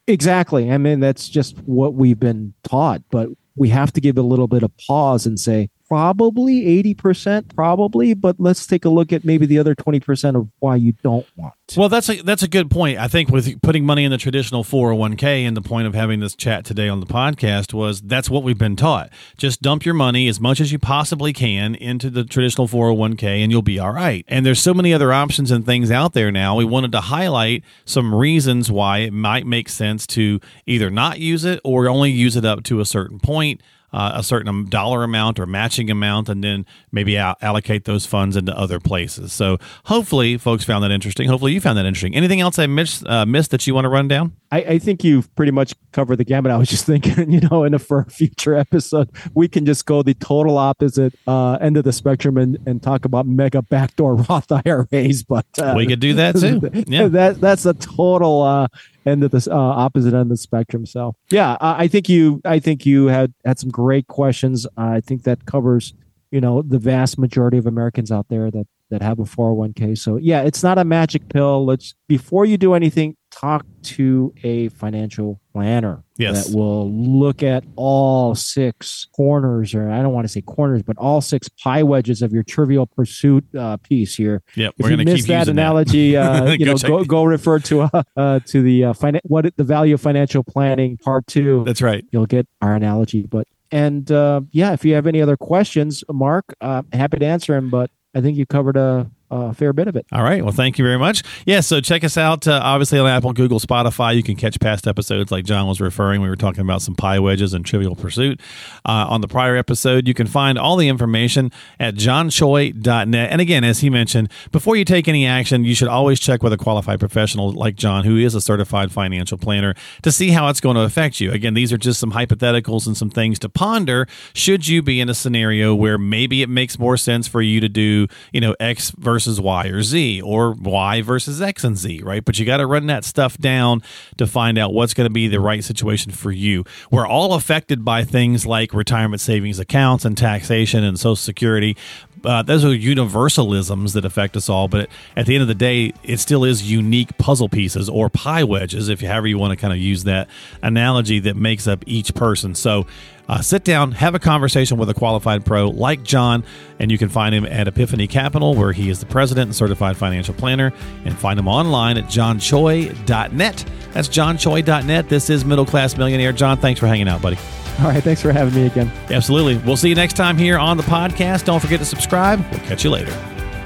Exactly. 0.08 0.72
I 0.72 0.78
mean, 0.78 1.00
that's 1.00 1.30
just 1.30 1.58
what 1.60 1.94
we've 1.94 2.20
been 2.20 2.54
taught, 2.64 3.04
but 3.10 3.30
we 3.56 3.70
have 3.70 3.94
to 3.94 4.02
give 4.02 4.18
a 4.18 4.22
little 4.22 4.48
bit 4.48 4.64
of 4.64 4.72
pause 4.78 5.26
and 5.26 5.40
say, 5.40 5.70
probably 5.94 6.84
80% 6.96 7.54
probably 7.54 8.16
but 8.16 8.40
let's 8.40 8.66
take 8.66 8.84
a 8.84 8.90
look 8.90 9.14
at 9.14 9.24
maybe 9.24 9.46
the 9.46 9.60
other 9.60 9.76
20% 9.76 10.36
of 10.36 10.50
why 10.58 10.76
you 10.76 10.94
don't 11.04 11.28
want 11.36 11.54
to. 11.68 11.80
well 11.80 11.88
that's 11.88 12.10
a 12.10 12.20
that's 12.24 12.42
a 12.42 12.48
good 12.48 12.72
point. 12.72 12.98
I 12.98 13.08
think 13.08 13.30
with 13.30 13.62
putting 13.62 13.86
money 13.86 14.04
in 14.04 14.10
the 14.10 14.18
traditional 14.18 14.64
401k 14.64 15.44
and 15.48 15.56
the 15.56 15.62
point 15.62 15.86
of 15.86 15.94
having 15.94 16.20
this 16.20 16.36
chat 16.36 16.66
today 16.66 16.90
on 16.90 17.00
the 17.00 17.06
podcast 17.06 17.76
was 17.76 18.02
that's 18.02 18.28
what 18.28 18.42
we've 18.42 18.58
been 18.58 18.76
taught. 18.76 19.12
Just 19.38 19.62
dump 19.62 19.86
your 19.86 19.94
money 19.94 20.28
as 20.28 20.40
much 20.40 20.60
as 20.60 20.72
you 20.72 20.80
possibly 20.80 21.32
can 21.32 21.76
into 21.76 22.10
the 22.10 22.24
traditional 22.24 22.68
401k 22.68 23.44
and 23.44 23.52
you'll 23.52 23.62
be 23.62 23.78
all 23.78 23.92
right. 23.92 24.26
And 24.28 24.44
there's 24.44 24.60
so 24.60 24.74
many 24.74 24.96
other 24.96 25.14
options 25.14 25.52
and 25.52 25.64
things 25.64 25.92
out 25.92 26.14
there 26.14 26.32
now. 26.32 26.56
We 26.56 26.66
wanted 26.66 26.92
to 26.94 27.02
highlight 27.02 27.64
some 27.86 28.16
reasons 28.16 28.72
why 28.72 29.00
it 29.00 29.14
might 29.14 29.46
make 29.46 29.70
sense 29.70 30.08
to 30.08 30.40
either 30.66 30.90
not 30.90 31.20
use 31.20 31.46
it 31.46 31.60
or 31.64 31.88
only 31.88 32.10
use 32.10 32.36
it 32.36 32.46
up 32.46 32.64
to 32.64 32.80
a 32.80 32.86
certain 32.86 33.20
point 33.20 33.62
uh, 33.94 34.14
a 34.16 34.24
certain 34.24 34.66
dollar 34.66 35.04
amount 35.04 35.40
or 35.40 35.46
matching 35.46 35.90
amount, 35.90 36.30
and 36.30 36.44
then 36.44 36.66
maybe 36.92 37.18
allocate 37.18 37.86
those 37.86 38.06
funds 38.06 38.36
into 38.36 38.58
other 38.58 38.80
places. 38.80 39.32
So 39.32 39.58
hopefully, 39.86 40.38
folks 40.38 40.64
found 40.64 40.84
that 40.84 40.92
interesting. 40.92 41.28
Hopefully, 41.30 41.54
you 41.54 41.62
found 41.62 41.78
that 41.78 41.86
interesting. 41.86 42.16
Anything 42.16 42.42
else 42.42 42.60
I 42.60 42.68
missed, 42.68 43.06
uh, 43.08 43.26
missed 43.26 43.52
that 43.52 43.66
you 43.68 43.74
want 43.74 43.86
to 43.86 43.90
run 43.90 44.08
down? 44.08 44.34
I, 44.52 44.58
I, 44.58 44.80
think 44.80 45.04
you've 45.04 45.34
pretty 45.36 45.52
much 45.52 45.74
covered 45.94 46.18
the 46.18 46.24
gamut. 46.24 46.52
I 46.52 46.58
was 46.58 46.70
just 46.70 46.86
thinking, 46.94 47.32
you 47.32 47.42
know, 47.42 47.64
in 47.64 47.74
a 47.74 47.80
for 47.80 48.02
a 48.02 48.10
future 48.10 48.56
episode, 48.56 49.10
we 49.34 49.48
can 49.48 49.66
just 49.66 49.86
go 49.86 50.04
the 50.04 50.14
total 50.14 50.58
opposite 50.58 51.16
uh, 51.28 51.54
end 51.54 51.78
of 51.78 51.84
the 51.84 51.92
spectrum 51.92 52.38
and, 52.38 52.58
and 52.68 52.82
talk 52.82 53.06
about 53.06 53.26
mega 53.26 53.62
backdoor 53.62 54.16
Roth 54.16 54.52
IRAs. 54.66 55.24
But 55.24 55.48
uh, 55.58 55.74
we 55.76 55.88
could 55.88 56.00
do 56.00 56.14
that 56.16 56.36
too. 56.36 56.62
Yeah, 56.94 57.08
that 57.08 57.40
that's 57.40 57.66
a 57.66 57.74
total 57.74 58.42
uh, 58.42 58.68
end 59.06 59.24
of 59.24 59.32
the 59.32 59.48
uh, 59.52 59.56
opposite 59.56 60.14
end 60.14 60.24
of 60.24 60.30
the 60.30 60.38
spectrum. 60.38 60.86
So 60.86 61.16
yeah, 61.30 61.58
I, 61.60 61.84
I 61.84 61.88
think 61.88 62.10
you 62.10 62.42
I 62.46 62.60
think 62.60 62.86
you 62.86 63.08
had 63.08 63.34
had 63.46 63.60
some 63.60 63.70
great 63.70 64.08
questions. 64.08 64.66
I 64.78 65.02
think 65.02 65.24
that 65.24 65.46
covers 65.46 65.94
you 66.32 66.42
know 66.42 66.62
the 66.62 66.80
vast 66.80 67.18
majority 67.18 67.58
of 67.58 67.66
Americans 67.66 68.12
out 68.12 68.28
there 68.30 68.50
that 68.52 68.68
that 68.90 69.02
have 69.02 69.20
a 69.20 69.24
401k. 69.24 69.98
So 69.98 70.18
yeah, 70.18 70.42
it's 70.44 70.62
not 70.62 70.78
a 70.78 70.84
magic 70.84 71.30
pill. 71.30 71.66
Let's 71.66 71.96
before 72.08 72.46
you 72.46 72.58
do 72.58 72.74
anything, 72.74 73.16
talk 73.40 73.66
to 73.84 74.34
a 74.44 74.70
financial 74.70 75.40
planner 75.52 76.04
yes. 76.18 76.48
that 76.48 76.58
will 76.58 76.92
look 76.92 77.44
at 77.44 77.64
all 77.76 78.36
six 78.36 79.08
corners, 79.16 79.74
or 79.74 79.90
I 79.90 80.02
don't 80.02 80.14
want 80.14 80.26
to 80.26 80.30
say 80.32 80.42
corners, 80.42 80.84
but 80.84 80.98
all 80.98 81.22
six 81.22 81.50
pie 81.50 81.84
wedges 81.84 82.22
of 82.22 82.32
your 82.32 82.44
Trivial 82.44 82.86
Pursuit 82.86 83.44
uh, 83.56 83.78
piece 83.78 84.16
here. 84.16 84.42
Yep, 84.56 84.76
if 84.78 84.90
you 84.90 84.98
missed 84.98 85.28
that 85.28 85.48
analogy, 85.48 86.14
that. 86.14 86.44
Uh, 86.44 86.52
you 86.60 86.66
know, 86.66 86.76
go 86.78 87.04
go 87.04 87.24
refer 87.24 87.60
to 87.60 87.82
uh, 87.82 88.04
uh, 88.16 88.40
to 88.48 88.62
the 88.62 88.86
uh, 88.86 88.94
fin- 88.94 89.20
what 89.24 89.56
the 89.56 89.64
value 89.64 89.96
of 89.96 90.02
financial 90.02 90.44
planning 90.44 90.98
part 90.98 91.28
two. 91.28 91.64
That's 91.66 91.82
right. 91.82 92.06
You'll 92.12 92.26
get 92.26 92.48
our 92.62 92.76
analogy, 92.76 93.24
but 93.24 93.48
and 93.72 94.12
uh, 94.12 94.42
yeah, 94.52 94.74
if 94.74 94.86
you 94.86 94.94
have 94.94 95.08
any 95.08 95.22
other 95.22 95.38
questions, 95.38 96.04
Mark, 96.12 96.46
uh, 96.62 96.84
happy 96.94 97.20
to 97.20 97.26
answer 97.26 97.54
them. 97.54 97.70
But 97.70 97.90
I 98.14 98.22
think 98.22 98.38
you 98.38 98.46
covered 98.46 98.78
a 98.78 99.10
a 99.34 99.54
fair 99.54 99.74
bit 99.74 99.88
of 99.88 99.96
it. 99.96 100.06
All 100.12 100.24
right. 100.24 100.44
Well, 100.44 100.54
thank 100.54 100.78
you 100.78 100.86
very 100.86 100.98
much. 100.98 101.24
Yeah. 101.46 101.60
So 101.62 101.82
check 101.82 102.04
us 102.04 102.18
out, 102.18 102.48
uh, 102.48 102.62
obviously 102.64 103.00
on 103.00 103.08
Apple, 103.08 103.34
Google, 103.34 103.60
Spotify. 103.60 104.16
You 104.16 104.24
can 104.24 104.36
catch 104.36 104.60
past 104.60 104.88
episodes 104.88 105.32
like 105.32 105.46
John 105.46 105.68
was 105.68 105.82
referring. 105.82 106.22
We 106.22 106.30
were 106.30 106.36
talking 106.36 106.62
about 106.62 106.82
some 106.82 106.96
pie 106.96 107.20
wedges 107.20 107.54
and 107.54 107.66
Trivial 107.66 107.96
Pursuit. 107.96 108.40
Uh, 108.86 109.06
on 109.10 109.22
the 109.22 109.28
prior 109.28 109.56
episode, 109.56 110.08
you 110.08 110.14
can 110.14 110.28
find 110.28 110.58
all 110.58 110.76
the 110.78 110.88
information 110.88 111.52
at 111.80 111.96
johnchoi.net. 111.96 113.32
And 113.32 113.42
again, 113.42 113.64
as 113.64 113.80
he 113.80 113.90
mentioned, 113.90 114.30
before 114.52 114.76
you 114.76 114.86
take 114.86 115.08
any 115.08 115.26
action, 115.26 115.64
you 115.64 115.76
should 115.76 115.88
always 115.88 116.20
check 116.20 116.44
with 116.44 116.54
a 116.54 116.58
qualified 116.58 117.00
professional 117.00 117.52
like 117.52 117.76
John, 117.76 118.04
who 118.04 118.18
is 118.18 118.36
a 118.36 118.42
certified 118.42 118.92
financial 118.92 119.38
planner, 119.38 119.76
to 120.02 120.12
see 120.12 120.32
how 120.32 120.48
it's 120.50 120.62
going 120.62 120.76
to 120.76 120.82
affect 120.82 121.20
you. 121.20 121.32
Again, 121.32 121.54
these 121.54 121.72
are 121.74 121.78
just 121.78 122.00
some 122.00 122.12
hypotheticals 122.12 122.88
and 122.88 122.96
some 122.96 123.10
things 123.10 123.40
to 123.40 123.50
ponder 123.50 124.08
should 124.34 124.68
you 124.68 124.82
be 124.82 125.00
in 125.00 125.10
a 125.10 125.14
scenario 125.14 125.74
where 125.76 125.98
maybe 125.98 126.42
it 126.42 126.50
makes 126.50 126.78
more 126.78 126.98
sense 126.98 127.28
for 127.28 127.42
you 127.42 127.60
to 127.60 127.70
do, 127.70 128.08
you 128.32 128.42
know, 128.42 128.56
X 128.60 128.92
versus 128.92 129.23
versus 129.24 129.40
Y 129.40 129.68
or 129.68 129.82
Z 129.82 130.22
or 130.22 130.52
Y 130.52 131.02
versus 131.02 131.42
X 131.42 131.64
and 131.64 131.78
Z, 131.78 132.02
right? 132.04 132.24
But 132.24 132.40
you 132.40 132.46
got 132.46 132.58
to 132.58 132.66
run 132.66 132.88
that 132.88 133.06
stuff 133.06 133.38
down 133.38 133.82
to 134.18 134.28
find 134.28 134.58
out 134.58 134.74
what's 134.74 134.94
going 134.94 135.06
to 135.06 135.14
be 135.14 135.30
the 135.30 135.40
right 135.40 135.64
situation 135.64 136.12
for 136.12 136.32
you. 136.32 136.66
We're 136.92 137.08
all 137.08 137.34
affected 137.34 137.86
by 137.86 138.04
things 138.04 138.46
like 138.46 138.74
retirement 138.74 139.22
savings 139.22 139.60
accounts 139.60 140.04
and 140.04 140.18
taxation 140.18 140.84
and 140.84 141.00
Social 141.00 141.16
Security. 141.16 141.78
Uh, 142.26 142.42
those 142.42 142.66
are 142.66 142.70
universalisms 142.70 143.94
that 143.94 144.04
affect 144.06 144.36
us 144.36 144.50
all, 144.50 144.68
but 144.68 144.90
at 145.16 145.26
the 145.26 145.36
end 145.36 145.42
of 145.42 145.48
the 145.48 145.56
day, 145.56 145.94
it 146.04 146.20
still 146.20 146.44
is 146.44 146.70
unique 146.70 147.18
puzzle 147.18 147.50
pieces 147.50 147.90
or 147.90 148.10
pie 148.10 148.44
wedges, 148.44 148.90
if 148.90 149.02
you 149.02 149.08
however 149.08 149.28
you 149.28 149.38
want 149.38 149.52
to 149.52 149.58
kind 149.58 149.74
of 149.74 149.80
use 149.80 150.04
that 150.04 150.30
analogy 150.62 151.20
that 151.20 151.36
makes 151.36 151.68
up 151.68 151.84
each 151.86 152.14
person. 152.14 152.56
So 152.56 152.88
uh, 153.28 153.42
sit 153.42 153.64
down, 153.64 153.92
have 153.94 154.16
a 154.16 154.20
conversation 154.20 154.78
with 154.78 154.90
a 154.90 154.94
qualified 154.94 155.46
pro 155.46 155.70
like 155.70 156.04
John, 156.04 156.44
and 156.80 156.92
you 156.92 156.98
can 156.98 157.10
find 157.10 157.34
him 157.34 157.46
at 157.46 157.68
Epiphany 157.68 158.08
Capital, 158.08 158.54
where 158.56 158.72
he 158.72 158.90
is 158.90 159.00
the 159.00 159.06
president 159.06 159.48
and 159.48 159.56
certified 159.56 159.98
financial 159.98 160.34
planner, 160.34 160.74
and 161.06 161.18
find 161.18 161.40
him 161.40 161.48
online 161.48 161.98
at 161.98 162.06
johnchoi.net. 162.06 163.66
That's 163.94 164.08
johnchoi.net. 164.10 165.10
This 165.10 165.30
is 165.30 165.46
Middle 165.46 165.66
Class 165.66 165.98
Millionaire. 165.98 166.34
John, 166.34 166.58
thanks 166.58 166.80
for 166.80 166.88
hanging 166.88 167.08
out, 167.08 167.22
buddy. 167.22 167.38
All 167.80 167.88
right, 167.88 168.04
thanks 168.04 168.22
for 168.22 168.32
having 168.32 168.54
me 168.54 168.68
again. 168.68 168.92
Absolutely. 169.10 169.58
We'll 169.58 169.78
see 169.78 169.90
you 169.90 169.96
next 169.96 170.14
time 170.14 170.38
here 170.38 170.58
on 170.60 170.78
the 170.78 170.84
podcast. 170.84 171.46
Don't 171.46 171.60
forget 171.60 171.80
to 171.80 171.86
subscribe. 171.86 172.40
We'll 172.52 172.60
catch 172.62 172.84
you 172.84 172.92
later. 172.92 173.14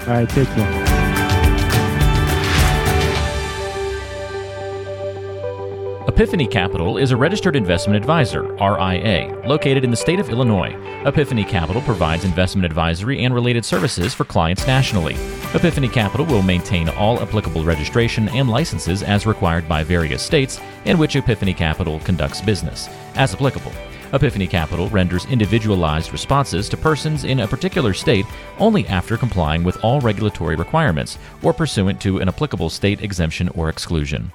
All 0.02 0.14
right, 0.14 0.30
take 0.30 0.48
care. 0.50 0.87
Epiphany 6.08 6.48
Capital 6.48 6.98
is 6.98 7.12
a 7.12 7.18
registered 7.18 7.54
investment 7.54 7.98
advisor, 7.98 8.44
RIA, 8.44 9.42
located 9.46 9.84
in 9.84 9.92
the 9.92 9.98
state 9.98 10.22
of 10.22 10.30
Illinois. 10.30 10.74
Epiphany 11.06 11.44
Capital 11.44 11.82
provides 11.82 12.24
investment 12.24 12.66
advisory 12.66 13.26
and 13.26 13.34
related 13.34 13.66
services 13.66 14.14
for 14.14 14.24
clients 14.24 14.66
nationally. 14.66 15.16
Epiphany 15.54 15.90
Capital 15.90 16.26
will 16.26 16.42
maintain 16.42 16.88
all 16.88 17.20
applicable 17.20 17.62
registration 17.66 18.30
and 18.30 18.50
licenses 18.50 19.04
as 19.04 19.28
required 19.28 19.68
by 19.68 19.84
various 19.84 20.24
states 20.24 20.62
in 20.86 20.98
which 20.98 21.18
Epiphany 21.18 21.54
Capital 21.54 22.00
conducts 22.00 22.40
business, 22.40 22.88
as 23.16 23.34
applicable. 23.34 23.74
Epiphany 24.14 24.48
Capital 24.48 24.88
renders 24.88 25.26
individualized 25.26 26.14
responses 26.14 26.70
to 26.70 26.78
persons 26.78 27.26
in 27.26 27.42
a 27.42 27.48
particular 27.48 27.94
state 27.94 28.26
only 28.60 28.88
after 28.88 29.18
complying 29.18 29.62
with 29.62 29.84
all 29.84 30.00
regulatory 30.00 30.56
requirements 30.56 31.18
or 31.44 31.52
pursuant 31.52 32.00
to 32.00 32.20
an 32.20 32.30
applicable 32.30 32.70
state 32.70 33.02
exemption 33.02 33.50
or 33.50 33.68
exclusion. 33.68 34.32